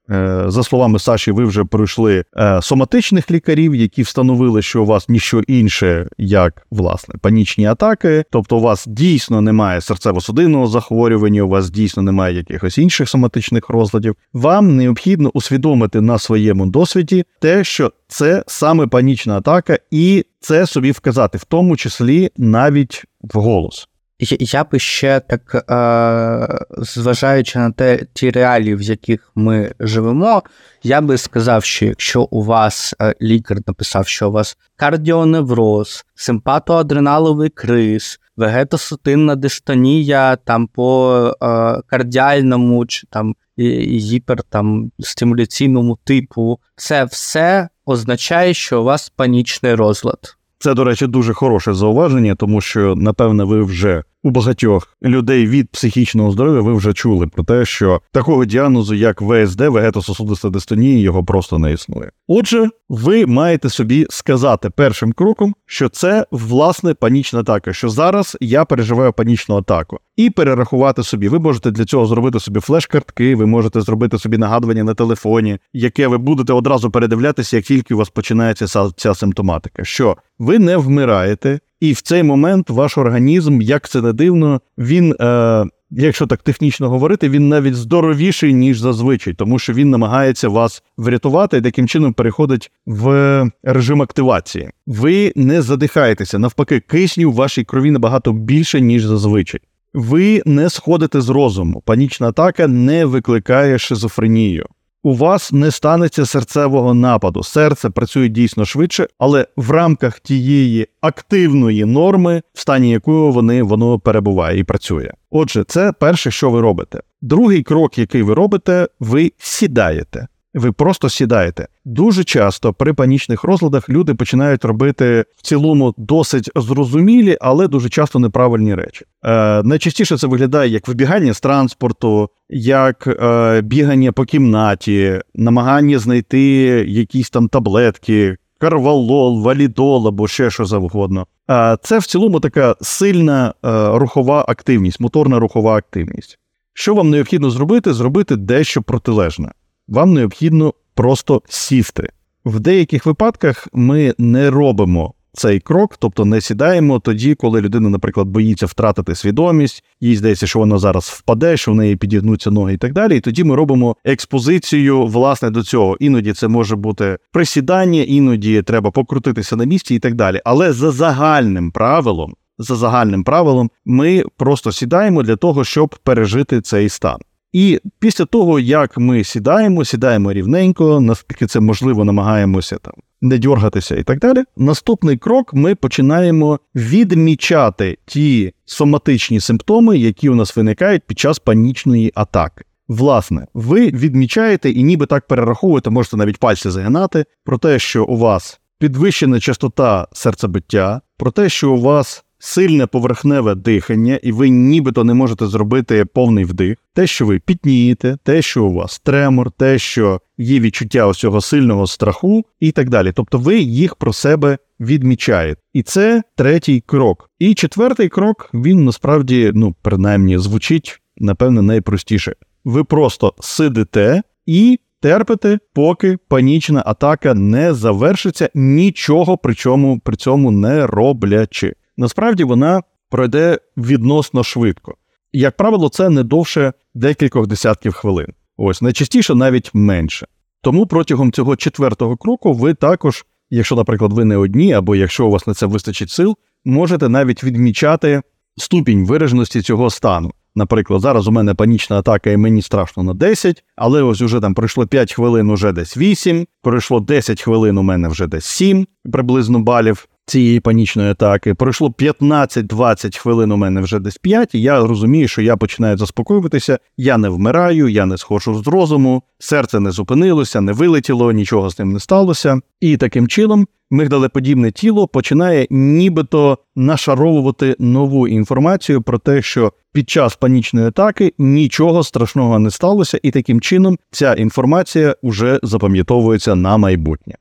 за 0.46 0.62
словами 0.62 0.98
Саші, 0.98 1.32
ви 1.32 1.44
вже 1.44 1.64
пройшли 1.64 2.24
е, 2.36 2.62
соматичних 2.62 3.30
лікарів, 3.30 3.74
які 3.74 4.02
встановили, 4.02 4.62
що 4.62 4.82
у 4.82 4.86
вас 4.86 5.08
ніщо 5.08 5.40
інше, 5.40 6.08
як 6.18 6.66
власне 6.70 7.14
панічні 7.20 7.66
атаки. 7.66 8.24
Тобто, 8.30 8.56
у 8.56 8.60
вас 8.60 8.84
дійсно 8.86 9.40
немає 9.40 9.80
серцево-судинного 9.80 10.66
захворювання, 10.66 11.42
у 11.42 11.48
вас 11.48 11.70
дійсно 11.70 12.02
немає 12.02 12.36
якихось 12.36 12.78
інших 12.78 13.08
соматичних 13.08 13.68
розладів. 13.68 14.16
Вам 14.32 14.76
необхідно 14.76 15.30
усвідомити 15.34 16.00
на 16.00 16.18
своєму 16.18 16.66
досвіді 16.66 17.24
те, 17.40 17.64
що 17.64 17.92
це 18.08 18.44
саме 18.46 18.86
панічна 18.86 19.36
атака, 19.38 19.78
і 19.90 20.24
це 20.40 20.66
собі 20.66 20.90
вказати, 20.90 21.38
в 21.38 21.44
тому 21.44 21.76
числі 21.76 22.30
навіть 22.36 23.04
вголос. 23.22 23.88
Я 24.20 24.64
би 24.64 24.78
ще 24.78 25.20
так, 25.20 25.54
е, 25.70 26.59
зважаючи 26.78 27.59
на 27.59 27.70
те, 27.70 28.00
ті 28.12 28.31
реалії, 28.31 28.74
в 28.74 28.83
яких 28.83 29.33
ми 29.35 29.72
живемо, 29.81 30.42
я 30.83 31.00
би 31.00 31.18
сказав, 31.18 31.64
що 31.64 31.87
якщо 31.87 32.22
у 32.22 32.42
вас 32.42 32.94
е, 33.00 33.14
лікар 33.22 33.59
написав, 33.66 34.09
що 34.09 34.28
у 34.28 34.33
вас 34.33 34.57
кардіоневроз, 34.76 36.04
симпатоадреналовий 36.14 37.48
криз, 37.48 38.20
вегетосутинна 38.37 39.37
дистонія 39.37 40.37
там 40.37 40.66
по 40.66 41.35
е, 41.42 41.46
кардіальному 41.87 42.87
чи 42.87 43.07
там 43.11 43.35
гіпер 43.59 44.42
там, 44.42 44.92
стимуляційному 45.00 45.98
типу, 46.04 46.61
це 46.76 47.04
все 47.04 47.68
означає, 47.87 48.54
що 48.54 48.81
у 48.81 48.85
вас 48.85 49.09
панічний 49.09 49.74
розлад. 49.74 50.38
Це, 50.58 50.74
до 50.74 50.84
речі, 50.84 51.06
дуже 51.06 51.34
хороше 51.34 51.74
зауваження, 51.74 52.34
тому 52.34 52.60
що, 52.60 52.94
напевне, 52.94 53.44
ви 53.44 53.62
вже 53.62 54.02
у 54.22 54.31
багатьох 54.31 54.96
людей 55.02 55.46
від 55.46 55.70
психічного 55.70 56.31
здоров'я 56.31 56.61
ви 56.61 56.74
вже 56.74 56.92
чули 56.92 57.26
про 57.26 57.44
те, 57.44 57.64
що 57.64 58.00
такого 58.12 58.44
діагнозу, 58.44 58.94
як 58.94 59.22
ВСД, 59.22 59.61
вегетососудиста 59.61 60.50
дистонія, 60.50 60.98
його 60.98 61.24
просто 61.24 61.59
не 61.59 61.72
існує. 61.72 62.11
Отже, 62.28 62.68
ви 62.88 63.26
маєте 63.26 63.68
собі 63.68 64.07
сказати 64.11 64.70
першим 64.70 65.12
кроком, 65.12 65.54
що 65.66 65.88
це 65.88 66.26
власне 66.31 66.94
панічна 66.94 67.40
атака, 67.40 67.72
що 67.72 67.88
зараз 67.88 68.37
я 68.40 68.64
переживаю 68.64 69.12
панічну 69.12 69.57
атаку, 69.57 69.98
і 70.16 70.31
перерахувати 70.31 71.02
собі. 71.02 71.28
Ви 71.28 71.38
можете 71.38 71.70
для 71.70 71.85
цього 71.85 72.07
зробити 72.07 72.40
собі 72.40 72.61
флеш-картки, 72.61 73.35
ви 73.35 73.46
можете 73.46 73.81
зробити 73.81 74.18
собі 74.18 74.38
нагадування 74.38 74.85
на 74.85 74.94
телефоні, 74.94 75.59
яке 75.72 76.07
ви 76.07 76.18
будете 76.18 76.52
одразу 76.52 76.90
передивлятися, 76.90 77.57
як 77.57 77.64
тільки 77.64 77.94
у 77.94 77.98
вас 77.98 78.11
починається 78.11 78.90
ця 78.96 79.14
симптоматика. 79.14 79.85
Що 79.85 80.16
ви 80.38 80.59
не 80.59 80.76
вмираєте, 80.76 81.61
і 81.80 81.92
в 81.92 82.00
цей 82.00 82.22
момент 82.22 82.70
ваш 82.70 82.98
організм, 82.98 83.60
як 83.60 83.88
це 83.88 84.02
не 84.02 84.12
дивно, 84.12 84.60
він, 84.78 85.14
е, 85.20 85.64
якщо 85.90 86.26
так 86.26 86.42
технічно 86.42 86.88
говорити, 86.88 87.28
він 87.28 87.48
навіть 87.48 87.74
здоровіший, 87.74 88.54
ніж 88.54 88.80
зазвичай, 88.80 89.34
тому 89.34 89.58
що 89.58 89.72
він 89.72 89.90
намагається 89.90 90.48
вас 90.48 90.82
врятувати 90.96 91.56
і 91.56 91.60
таким 91.60 91.88
чином 91.88 92.12
переходить 92.12 92.70
в 92.86 93.44
режим 93.62 94.02
активації. 94.02 94.70
Ви 94.86 95.32
не 95.36 95.62
задихаєтеся, 95.62 96.38
навпаки, 96.38 96.80
кисню 96.80 97.30
в 97.30 97.34
вашій 97.34 97.64
крові 97.64 97.90
набагато 97.90 98.32
більше, 98.32 98.80
ніж 98.80 99.04
зазвичай. 99.04 99.60
Ви 99.94 100.42
не 100.46 100.70
сходите 100.70 101.20
з 101.20 101.28
розуму. 101.28 101.82
Панічна 101.86 102.28
атака 102.28 102.66
не 102.66 103.04
викликає 103.04 103.78
шизофренію 103.78 104.66
у 105.02 105.14
вас 105.14 105.52
не 105.52 105.70
станеться 105.70 106.26
серцевого 106.26 106.94
нападу. 106.94 107.42
Серце 107.42 107.90
працює 107.90 108.28
дійсно 108.28 108.64
швидше, 108.64 109.06
але 109.18 109.46
в 109.56 109.70
рамках 109.70 110.20
тієї 110.20 110.87
активної 111.00 111.84
норми, 111.84 112.42
в 112.54 112.61
стані 112.61 112.90
якої 112.90 113.32
вони 113.32 113.62
воно 113.62 113.98
перебуває 113.98 114.58
і 114.58 114.64
працює. 114.64 115.11
Отже, 115.30 115.64
це 115.64 115.92
перше, 115.92 116.30
що 116.30 116.50
ви 116.50 116.61
робите. 116.61 117.00
Другий 117.22 117.62
крок, 117.62 117.98
який 117.98 118.22
ви 118.22 118.34
робите, 118.34 118.88
ви 119.00 119.32
сідаєте 119.38 120.28
ви 120.54 120.72
просто 120.72 121.08
сідаєте. 121.08 121.68
Дуже 121.84 122.24
часто 122.24 122.72
при 122.72 122.92
панічних 122.92 123.44
розладах 123.44 123.88
люди 123.88 124.14
починають 124.14 124.64
робити 124.64 125.24
в 125.37 125.42
цілому 125.42 125.94
досить 125.96 126.50
зрозумілі, 126.56 127.38
але 127.40 127.68
дуже 127.68 127.88
часто 127.88 128.18
неправильні 128.18 128.74
речі. 128.74 129.04
Е, 129.24 129.62
Найчастіше 129.62 130.18
це 130.18 130.26
виглядає 130.26 130.70
як 130.70 130.88
вибігання 130.88 131.34
з 131.34 131.40
транспорту, 131.40 132.28
як 132.48 133.06
е, 133.06 133.61
бігання 133.61 134.12
по 134.12 134.24
кімнаті, 134.24 135.20
намагання 135.34 135.98
знайти 135.98 136.40
якісь 136.88 137.30
там 137.30 137.48
таблетки. 137.48 138.37
Карвалол, 138.61 139.42
валідол 139.42 140.08
або 140.08 140.28
ще 140.28 140.50
що 140.50 140.64
завгодно. 140.64 141.26
А 141.46 141.74
е, 141.74 141.76
це 141.82 141.98
в 141.98 142.06
цілому 142.06 142.40
така 142.40 142.76
сильна 142.80 143.54
е, 143.64 143.98
рухова 143.98 144.44
активність, 144.48 145.00
моторна 145.00 145.38
рухова 145.38 145.76
активність. 145.76 146.38
Що 146.74 146.94
вам 146.94 147.11
необхідно 147.11 147.50
зробити? 147.50 147.92
Зробити 147.92 148.37
дещо 148.37 148.82
протилежне 148.82 149.52
вам 149.88 150.12
необхідно 150.12 150.74
просто 150.94 151.42
сісти. 151.48 152.09
В 152.44 152.61
деяких 152.61 153.07
випадках 153.07 153.68
ми 153.72 154.14
не 154.18 154.51
робимо 154.51 155.14
цей 155.33 155.61
крок, 155.61 155.96
тобто 155.98 156.24
не 156.24 156.40
сідаємо 156.40 156.98
тоді, 156.98 157.35
коли 157.35 157.61
людина, 157.61 157.88
наприклад, 157.88 158.29
боїться 158.29 158.66
втратити 158.66 159.14
свідомість, 159.14 159.85
їй 160.01 160.16
здається, 160.16 160.46
що 160.46 160.59
вона 160.59 160.79
зараз 160.79 161.05
впаде, 161.05 161.57
що 161.57 161.72
в 161.72 161.74
неї 161.74 161.96
підігнуться 161.96 162.51
ноги 162.51 162.74
і 162.74 162.77
так 162.77 162.92
далі. 162.92 163.16
І 163.16 163.20
тоді 163.20 163.44
ми 163.44 163.57
робимо 163.57 163.96
експозицію 164.05 165.07
власне 165.07 165.51
до 165.51 165.62
цього. 165.62 165.96
Іноді 166.01 166.33
це 166.33 166.48
може 166.48 166.77
бути 166.77 167.18
присідання, 167.33 168.03
іноді 168.03 168.62
треба 168.62 168.90
покрутитися 168.90 169.57
на 169.57 169.64
місці 169.64 169.94
і 169.94 169.98
так 169.98 170.14
далі. 170.14 170.40
Але 170.44 170.72
за 170.72 170.90
загальним 170.90 171.70
правилом, 171.70 172.35
за 172.59 172.77
загальним 172.77 173.24
правилом, 173.24 173.70
ми 173.85 174.24
просто 174.37 174.72
сідаємо 174.72 175.22
для 175.22 175.37
того, 175.37 175.64
щоб 175.64 175.94
пережити 176.03 176.61
цей 176.61 176.88
стан. 176.88 177.18
І 177.52 177.80
після 177.98 178.24
того, 178.24 178.61
як 178.61 178.98
ми 178.98 179.24
сідаємо, 179.24 179.84
сідаємо 179.84 180.32
рівненько, 180.32 181.00
наскільки 181.00 181.46
це 181.46 181.61
можливо, 181.61 182.04
намагаємося 182.04 182.78
там 182.78 182.94
не 183.20 183.38
дьоргатися 183.38 183.96
і 183.96 184.02
так 184.02 184.18
далі. 184.18 184.44
Наступний 184.56 185.16
крок 185.16 185.54
ми 185.54 185.74
починаємо 185.74 186.61
відмічати 186.74 187.98
ті 188.06 188.52
соматичні 188.64 189.40
симптоми, 189.40 189.98
які 189.98 190.28
у 190.28 190.34
нас 190.34 190.56
виникають 190.56 191.02
під 191.06 191.18
час 191.18 191.38
панічної 191.38 192.12
атаки. 192.14 192.64
Власне, 192.88 193.46
ви 193.54 193.87
відмічаєте 193.87 194.70
і 194.70 194.82
ніби 194.82 195.06
так 195.06 195.26
перераховуєте, 195.26 195.90
можете 195.90 196.16
навіть 196.16 196.38
пальці 196.38 196.70
загинати, 196.70 197.24
про 197.44 197.58
те, 197.58 197.78
що 197.78 198.04
у 198.04 198.16
вас 198.16 198.61
підвищена 198.78 199.40
частота 199.40 200.08
серцебиття, 200.12 201.00
про 201.16 201.30
те, 201.30 201.48
що 201.48 201.72
у 201.72 201.80
вас 201.80 202.24
сильне 202.38 202.87
поверхневе 202.87 203.55
дихання, 203.55 204.18
і 204.22 204.33
ви 204.33 204.48
нібито 204.48 205.05
не 205.05 205.14
можете 205.14 205.46
зробити 205.46 206.05
повний 206.05 206.44
вдих. 206.44 206.79
Те, 206.94 207.07
що 207.07 207.27
ви 207.27 207.38
пітнієте, 207.38 208.18
те, 208.22 208.42
що 208.42 208.64
у 208.64 208.72
вас 208.72 208.98
тремор, 208.98 209.51
те, 209.51 209.79
що 209.79 210.20
є 210.38 210.61
відчуття 210.61 211.07
ось 211.07 211.18
цього 211.18 211.40
сильного 211.40 211.87
страху, 211.87 212.44
і 212.61 212.72
так 212.72 212.88
далі. 212.88 213.12
Тобто 213.14 213.38
ви 213.38 213.59
їх 213.59 213.94
про 213.94 214.12
себе 214.12 214.59
відмічаєте. 214.81 215.61
І 215.72 215.83
це 215.83 216.22
третій 216.37 216.83
крок. 216.87 217.31
І 217.38 217.55
четвертий 217.55 218.09
крок 218.09 218.51
він 218.55 218.85
насправді, 218.85 219.53
ну, 219.55 219.74
принаймні, 219.83 220.38
звучить, 220.38 221.01
напевне, 221.16 221.62
найпростіше. 221.62 222.35
Ви 222.64 222.85
просто 222.85 223.35
сидите 223.40 224.22
і. 224.46 224.79
Терпите, 225.01 225.59
поки 225.74 226.16
панічна 226.29 226.83
атака 226.87 227.35
не 227.35 227.74
завершиться, 227.74 228.51
нічого 228.55 229.38
при 229.38 229.55
чому 229.55 229.98
при 229.98 230.16
цьому 230.16 230.51
не 230.51 230.87
роблячи 230.87 231.74
насправді 231.98 232.44
вона 232.44 232.82
пройде 233.11 233.58
відносно 233.76 234.44
швидко. 234.44 234.94
Як 235.32 235.56
правило, 235.56 235.88
це 235.88 236.08
не 236.08 236.22
довше 236.22 236.72
декількох 236.94 237.46
десятків 237.46 237.92
хвилин. 237.92 238.26
Ось 238.56 238.82
найчастіше 238.82 239.34
навіть 239.34 239.70
менше. 239.74 240.26
Тому 240.62 240.87
протягом 240.87 241.32
цього 241.32 241.56
четвертого 241.56 242.16
кроку 242.16 242.52
ви 242.52 242.74
також, 242.74 243.24
якщо, 243.50 243.76
наприклад, 243.76 244.12
ви 244.12 244.24
не 244.24 244.37
одні, 244.37 244.72
або 244.72 244.96
якщо 244.96 245.26
у 245.26 245.30
вас 245.30 245.46
на 245.46 245.54
це 245.54 245.66
вистачить 245.66 246.11
сил, 246.11 246.37
можете 246.64 247.08
навіть 247.08 247.44
відмічати 247.44 248.22
ступінь 248.56 249.06
вираженості 249.06 249.62
цього 249.62 249.90
стану. 249.90 250.32
Наприклад, 250.54 251.00
зараз 251.00 251.28
у 251.28 251.30
мене 251.30 251.54
панічна 251.54 251.98
атака, 251.98 252.30
і 252.30 252.37
мені 252.37 252.62
страшно 252.62 253.02
на 253.02 253.14
10, 253.14 253.64
але 253.76 254.02
ось 254.02 254.20
уже 254.20 254.40
там 254.40 254.54
пройшло 254.54 254.87
5 254.87 255.12
хвилин, 255.12 255.50
уже 255.50 255.72
десь 255.72 255.96
8, 255.96 256.46
пройшло 256.62 257.00
10 257.00 257.42
хвилин, 257.42 257.78
у 257.78 257.82
мене 257.82 258.08
вже 258.08 258.26
десь 258.26 258.44
7 258.44 258.87
приблизно 259.12 259.61
балів 259.61 260.08
цієї 260.28 260.60
панічної 260.60 261.10
атаки. 261.10 261.54
Пройшло 261.54 261.88
15-20 261.88 263.18
хвилин, 263.18 263.52
у 263.52 263.56
мене 263.56 263.80
вже 263.80 263.98
десь 263.98 264.18
5, 264.18 264.54
і 264.54 264.60
я 264.60 264.80
розумію, 264.80 265.28
що 265.28 265.42
я 265.42 265.56
починаю 265.56 265.96
заспокоюватися, 265.96 266.78
я 266.96 267.18
не 267.18 267.28
вмираю, 267.28 267.88
я 267.88 268.06
не 268.06 268.18
схожу 268.18 268.62
з 268.62 268.66
розуму, 268.66 269.22
серце 269.38 269.80
не 269.80 269.90
зупинилося, 269.90 270.60
не 270.60 270.72
вилетіло, 270.72 271.32
нічого 271.32 271.70
з 271.70 271.78
ним 271.78 271.92
не 271.92 272.00
сталося. 272.00 272.60
І 272.80 272.96
таким 272.96 273.28
чином 273.28 273.66
мигдалеподібне 273.90 274.70
тіло 274.70 275.08
починає 275.08 275.66
нібито 275.70 276.58
нашаровувати 276.76 277.76
нову 277.78 278.28
інформацію 278.28 279.02
про 279.02 279.18
те, 279.18 279.42
що 279.42 279.72
під 279.92 280.10
час 280.10 280.36
панічної 280.36 280.86
атаки 280.86 281.32
нічого 281.38 282.04
страшного 282.04 282.58
не 282.58 282.70
сталося, 282.70 283.20
і 283.22 283.30
таким 283.30 283.60
чином 283.60 283.98
ця 284.10 284.34
інформація 284.34 285.16
вже 285.22 285.60
запам'ятовується 285.62 286.54
на 286.54 286.76
майбутнє. 286.76 287.34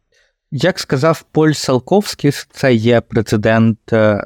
Як 0.52 0.80
сказав 0.80 1.26
Поль 1.32 1.52
Салковський, 1.52 2.32
це 2.52 2.74
є 2.74 3.02
президент 3.02 3.94
е, 3.94 4.24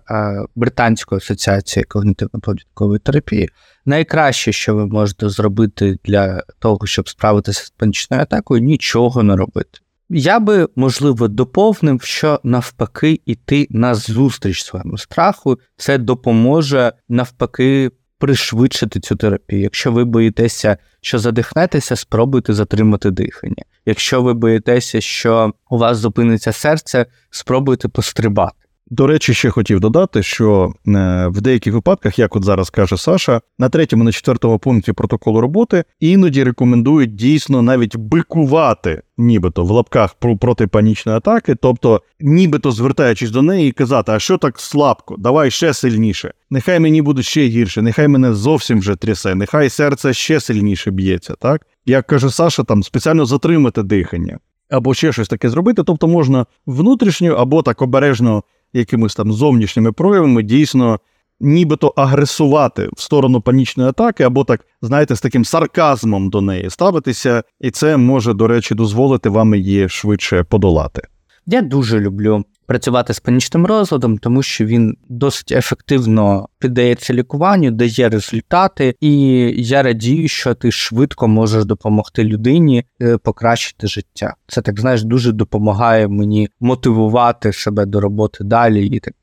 Британської 0.55 1.17
асоціації 1.17 1.85
когнітивно-поведінкової 1.89 2.99
терапії. 2.99 3.49
Найкраще, 3.85 4.51
що 4.51 4.75
ви 4.75 4.87
можете 4.87 5.29
зробити 5.29 5.97
для 6.05 6.43
того, 6.59 6.85
щоб 6.85 7.09
справитися 7.09 7.65
з 7.65 7.69
панічною 7.69 8.23
атакою, 8.23 8.61
нічого 8.61 9.23
не 9.23 9.35
робити. 9.35 9.79
Я 10.09 10.39
би, 10.39 10.67
можливо, 10.75 11.27
доповнив, 11.27 12.01
що 12.01 12.39
навпаки 12.43 13.21
йти 13.25 13.67
на 13.69 13.95
зустріч 13.95 14.63
своєму 14.63 14.97
страху, 14.97 15.59
це 15.77 15.97
допоможе 15.97 16.93
навпаки 17.09 17.91
пришвидшити 18.21 18.99
цю 18.99 19.15
терапію. 19.15 19.61
Якщо 19.61 19.91
ви 19.91 20.05
боїтеся, 20.05 20.77
що 21.01 21.19
задихнетеся, 21.19 21.95
спробуйте 21.95 22.53
затримати 22.53 23.11
дихання. 23.11 23.63
Якщо 23.85 24.21
ви 24.21 24.33
боїтеся, 24.33 25.01
що 25.01 25.53
у 25.69 25.77
вас 25.77 25.97
зупиниться 25.97 26.51
серце, 26.51 27.05
спробуйте 27.29 27.87
пострибати. 27.87 28.55
До 28.91 29.07
речі, 29.07 29.33
ще 29.33 29.49
хотів 29.49 29.79
додати, 29.79 30.23
що 30.23 30.73
е, 30.87 31.27
в 31.27 31.41
деяких 31.41 31.73
випадках, 31.73 32.19
як 32.19 32.35
от 32.35 32.43
зараз 32.43 32.69
каже 32.69 32.97
Саша, 32.97 33.41
на 33.59 33.69
третьому, 33.69 34.03
на 34.03 34.11
четвертому 34.11 34.59
пункті 34.59 34.93
протоколу 34.93 35.41
роботи 35.41 35.83
іноді 35.99 36.43
рекомендують 36.43 37.15
дійсно 37.15 37.61
навіть 37.61 37.95
бикувати, 37.95 39.01
нібито 39.17 39.63
в 39.63 39.71
лапках 39.71 40.13
проти 40.39 40.67
панічної 40.67 41.17
атаки, 41.17 41.55
тобто, 41.55 42.01
нібито 42.19 42.71
звертаючись 42.71 43.31
до 43.31 43.41
неї 43.41 43.69
і 43.69 43.71
казати, 43.71 44.11
а 44.11 44.19
що 44.19 44.37
так 44.37 44.59
слабко, 44.59 45.15
давай 45.17 45.51
ще 45.51 45.73
сильніше. 45.73 46.33
Нехай 46.49 46.79
мені 46.79 47.01
буде 47.01 47.21
ще 47.21 47.47
гірше, 47.47 47.81
нехай 47.81 48.07
мене 48.07 48.33
зовсім 48.33 48.79
вже 48.79 48.95
трясе, 48.95 49.35
нехай 49.35 49.69
серце 49.69 50.13
ще 50.13 50.39
сильніше 50.39 50.91
б'ється. 50.91 51.35
Так 51.39 51.67
як 51.85 52.07
каже 52.07 52.29
Саша, 52.29 52.63
там 52.63 52.83
спеціально 52.83 53.25
затримати 53.25 53.83
дихання 53.83 54.39
або 54.71 54.93
ще 54.93 55.11
щось 55.11 55.27
таке 55.27 55.49
зробити. 55.49 55.83
Тобто 55.83 56.07
можна 56.07 56.45
внутрішньо 56.65 57.33
або 57.33 57.61
так 57.61 57.81
обережно 57.81 58.43
якимись 58.73 59.15
там 59.15 59.33
зовнішніми 59.33 59.91
проявами 59.91 60.43
дійсно 60.43 60.99
нібито 61.39 61.87
агресувати 61.87 62.89
в 62.93 63.01
сторону 63.01 63.41
панічної 63.41 63.89
атаки, 63.89 64.23
або 64.23 64.43
так, 64.43 64.65
знаєте, 64.81 65.15
з 65.15 65.21
таким 65.21 65.45
сарказмом 65.45 66.29
до 66.29 66.41
неї 66.41 66.69
ставитися, 66.69 67.43
і 67.59 67.71
це 67.71 67.97
може, 67.97 68.33
до 68.33 68.47
речі, 68.47 68.75
дозволити 68.75 69.29
вам 69.29 69.55
її 69.55 69.89
швидше 69.89 70.43
подолати. 70.43 71.01
Я 71.45 71.61
дуже 71.61 71.99
люблю 71.99 72.45
працювати 72.65 73.13
з 73.13 73.19
панічним 73.19 73.65
розладом, 73.65 74.17
тому 74.17 74.43
що 74.43 74.65
він 74.65 74.97
досить 75.09 75.51
ефективно 75.51 76.47
піддається 76.59 77.13
лікуванню, 77.13 77.71
дає 77.71 78.09
результати, 78.09 78.95
і 78.99 79.11
я 79.57 79.83
радію, 79.83 80.27
що 80.27 80.53
ти 80.53 80.71
швидко 80.71 81.27
можеш 81.27 81.65
допомогти 81.65 82.23
людині 82.23 82.85
е, 83.01 83.17
покращити 83.17 83.87
життя. 83.87 84.33
Це 84.47 84.61
так 84.61 84.79
знаєш, 84.79 85.03
дуже 85.03 85.31
допомагає 85.31 86.07
мені 86.07 86.49
мотивувати 86.59 87.53
себе 87.53 87.85
до 87.85 88.01
роботи 88.01 88.43
далі 88.43 88.87
і 88.87 88.99
так. 88.99 89.13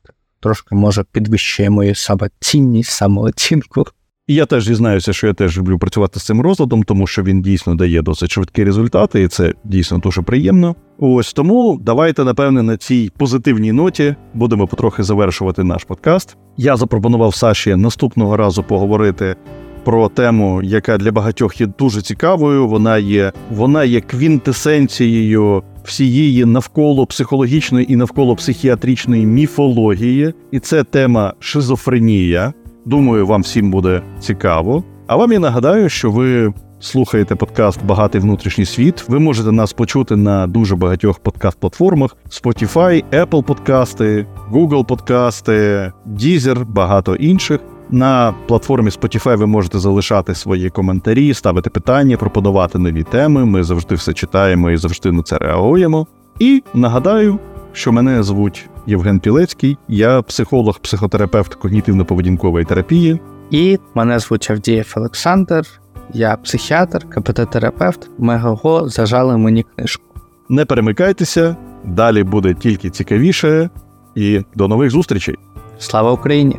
Трошки 0.40 0.74
може 0.74 1.04
підвищує 1.12 1.70
мою 1.70 1.94
самоцінність, 1.94 2.90
самооцінку. 2.90 3.84
І 4.28 4.34
я 4.34 4.46
теж 4.46 4.68
дізнаюся, 4.68 5.12
що 5.12 5.26
я 5.26 5.32
теж 5.32 5.58
люблю 5.58 5.78
працювати 5.78 6.20
з 6.20 6.22
цим 6.22 6.40
розладом, 6.40 6.82
тому 6.82 7.06
що 7.06 7.22
він 7.22 7.42
дійсно 7.42 7.74
дає 7.74 8.02
досить 8.02 8.30
швидкі 8.30 8.64
результати, 8.64 9.22
і 9.22 9.28
це 9.28 9.52
дійсно 9.64 9.98
дуже 9.98 10.22
приємно. 10.22 10.74
Ось 10.98 11.32
тому 11.32 11.78
давайте, 11.82 12.24
напевне, 12.24 12.62
на 12.62 12.76
цій 12.76 13.10
позитивній 13.18 13.72
ноті 13.72 14.14
будемо 14.34 14.66
потрохи 14.66 15.02
завершувати 15.02 15.64
наш 15.64 15.84
подкаст. 15.84 16.36
Я 16.56 16.76
запропонував 16.76 17.34
Саші 17.34 17.76
наступного 17.76 18.36
разу 18.36 18.62
поговорити 18.62 19.36
про 19.84 20.08
тему, 20.08 20.60
яка 20.62 20.98
для 20.98 21.12
багатьох 21.12 21.60
є 21.60 21.66
дуже 21.78 22.02
цікавою. 22.02 22.68
Вона 22.68 22.98
є, 22.98 23.32
вона 23.50 23.84
є 23.84 24.00
квінтесенцією 24.00 25.62
всієї 25.84 26.44
навколо 26.44 27.06
психологічної 27.06 27.92
і 27.92 27.96
навколо 27.96 28.36
психіатричної 28.36 29.26
міфології, 29.26 30.34
і 30.50 30.60
це 30.60 30.84
тема 30.84 31.34
шизофренія. 31.38 32.52
Думаю, 32.88 33.26
вам 33.26 33.42
всім 33.42 33.70
буде 33.70 34.02
цікаво. 34.20 34.84
А 35.06 35.16
вам 35.16 35.32
я 35.32 35.38
нагадаю, 35.38 35.88
що 35.88 36.10
ви 36.10 36.52
слухаєте 36.80 37.34
подкаст 37.34 37.84
Багатий 37.84 38.20
внутрішній 38.20 38.64
світ. 38.64 39.08
Ви 39.08 39.18
можете 39.18 39.52
нас 39.52 39.72
почути 39.72 40.16
на 40.16 40.46
дуже 40.46 40.76
багатьох 40.76 41.20
подкаст-платформах: 41.20 42.16
Spotify, 42.30 43.04
Apple 43.12 43.42
подкасти, 43.42 44.26
Google 44.52 44.84
подкасти, 44.86 45.92
Deezer, 46.06 46.64
багато 46.64 47.14
інших. 47.14 47.60
На 47.90 48.34
платформі 48.46 48.90
Spotify 48.90 49.36
ви 49.36 49.46
можете 49.46 49.78
залишати 49.78 50.34
свої 50.34 50.70
коментарі, 50.70 51.34
ставити 51.34 51.70
питання, 51.70 52.16
пропонувати 52.16 52.78
нові 52.78 53.02
теми. 53.02 53.44
Ми 53.44 53.62
завжди 53.62 53.94
все 53.94 54.12
читаємо 54.12 54.70
і 54.70 54.76
завжди 54.76 55.12
на 55.12 55.22
це 55.22 55.38
реагуємо. 55.38 56.06
І 56.38 56.62
нагадаю, 56.74 57.38
що 57.78 57.92
мене 57.92 58.22
звуть 58.22 58.68
Євген 58.86 59.20
Пілецький, 59.20 59.78
я 59.88 60.22
психолог, 60.22 60.80
психотерапевт 60.80 61.56
когнітивно-поведінкової 61.58 62.66
терапії. 62.66 63.20
І 63.50 63.78
мене 63.94 64.18
звуть 64.18 64.50
Авдієв 64.50 64.94
Олександр, 64.96 65.66
я 66.14 66.36
психіатр, 66.36 67.06
КПТ-терапевт. 67.10 68.08
Мегаго 68.18 68.88
зажали 68.88 69.36
мені 69.36 69.64
книжку. 69.76 70.04
Не 70.48 70.64
перемикайтеся, 70.64 71.56
далі 71.84 72.22
буде 72.22 72.54
тільки 72.54 72.90
цікавіше, 72.90 73.70
і 74.14 74.40
до 74.54 74.68
нових 74.68 74.90
зустрічей. 74.90 75.36
Слава 75.78 76.12
Україні! 76.12 76.56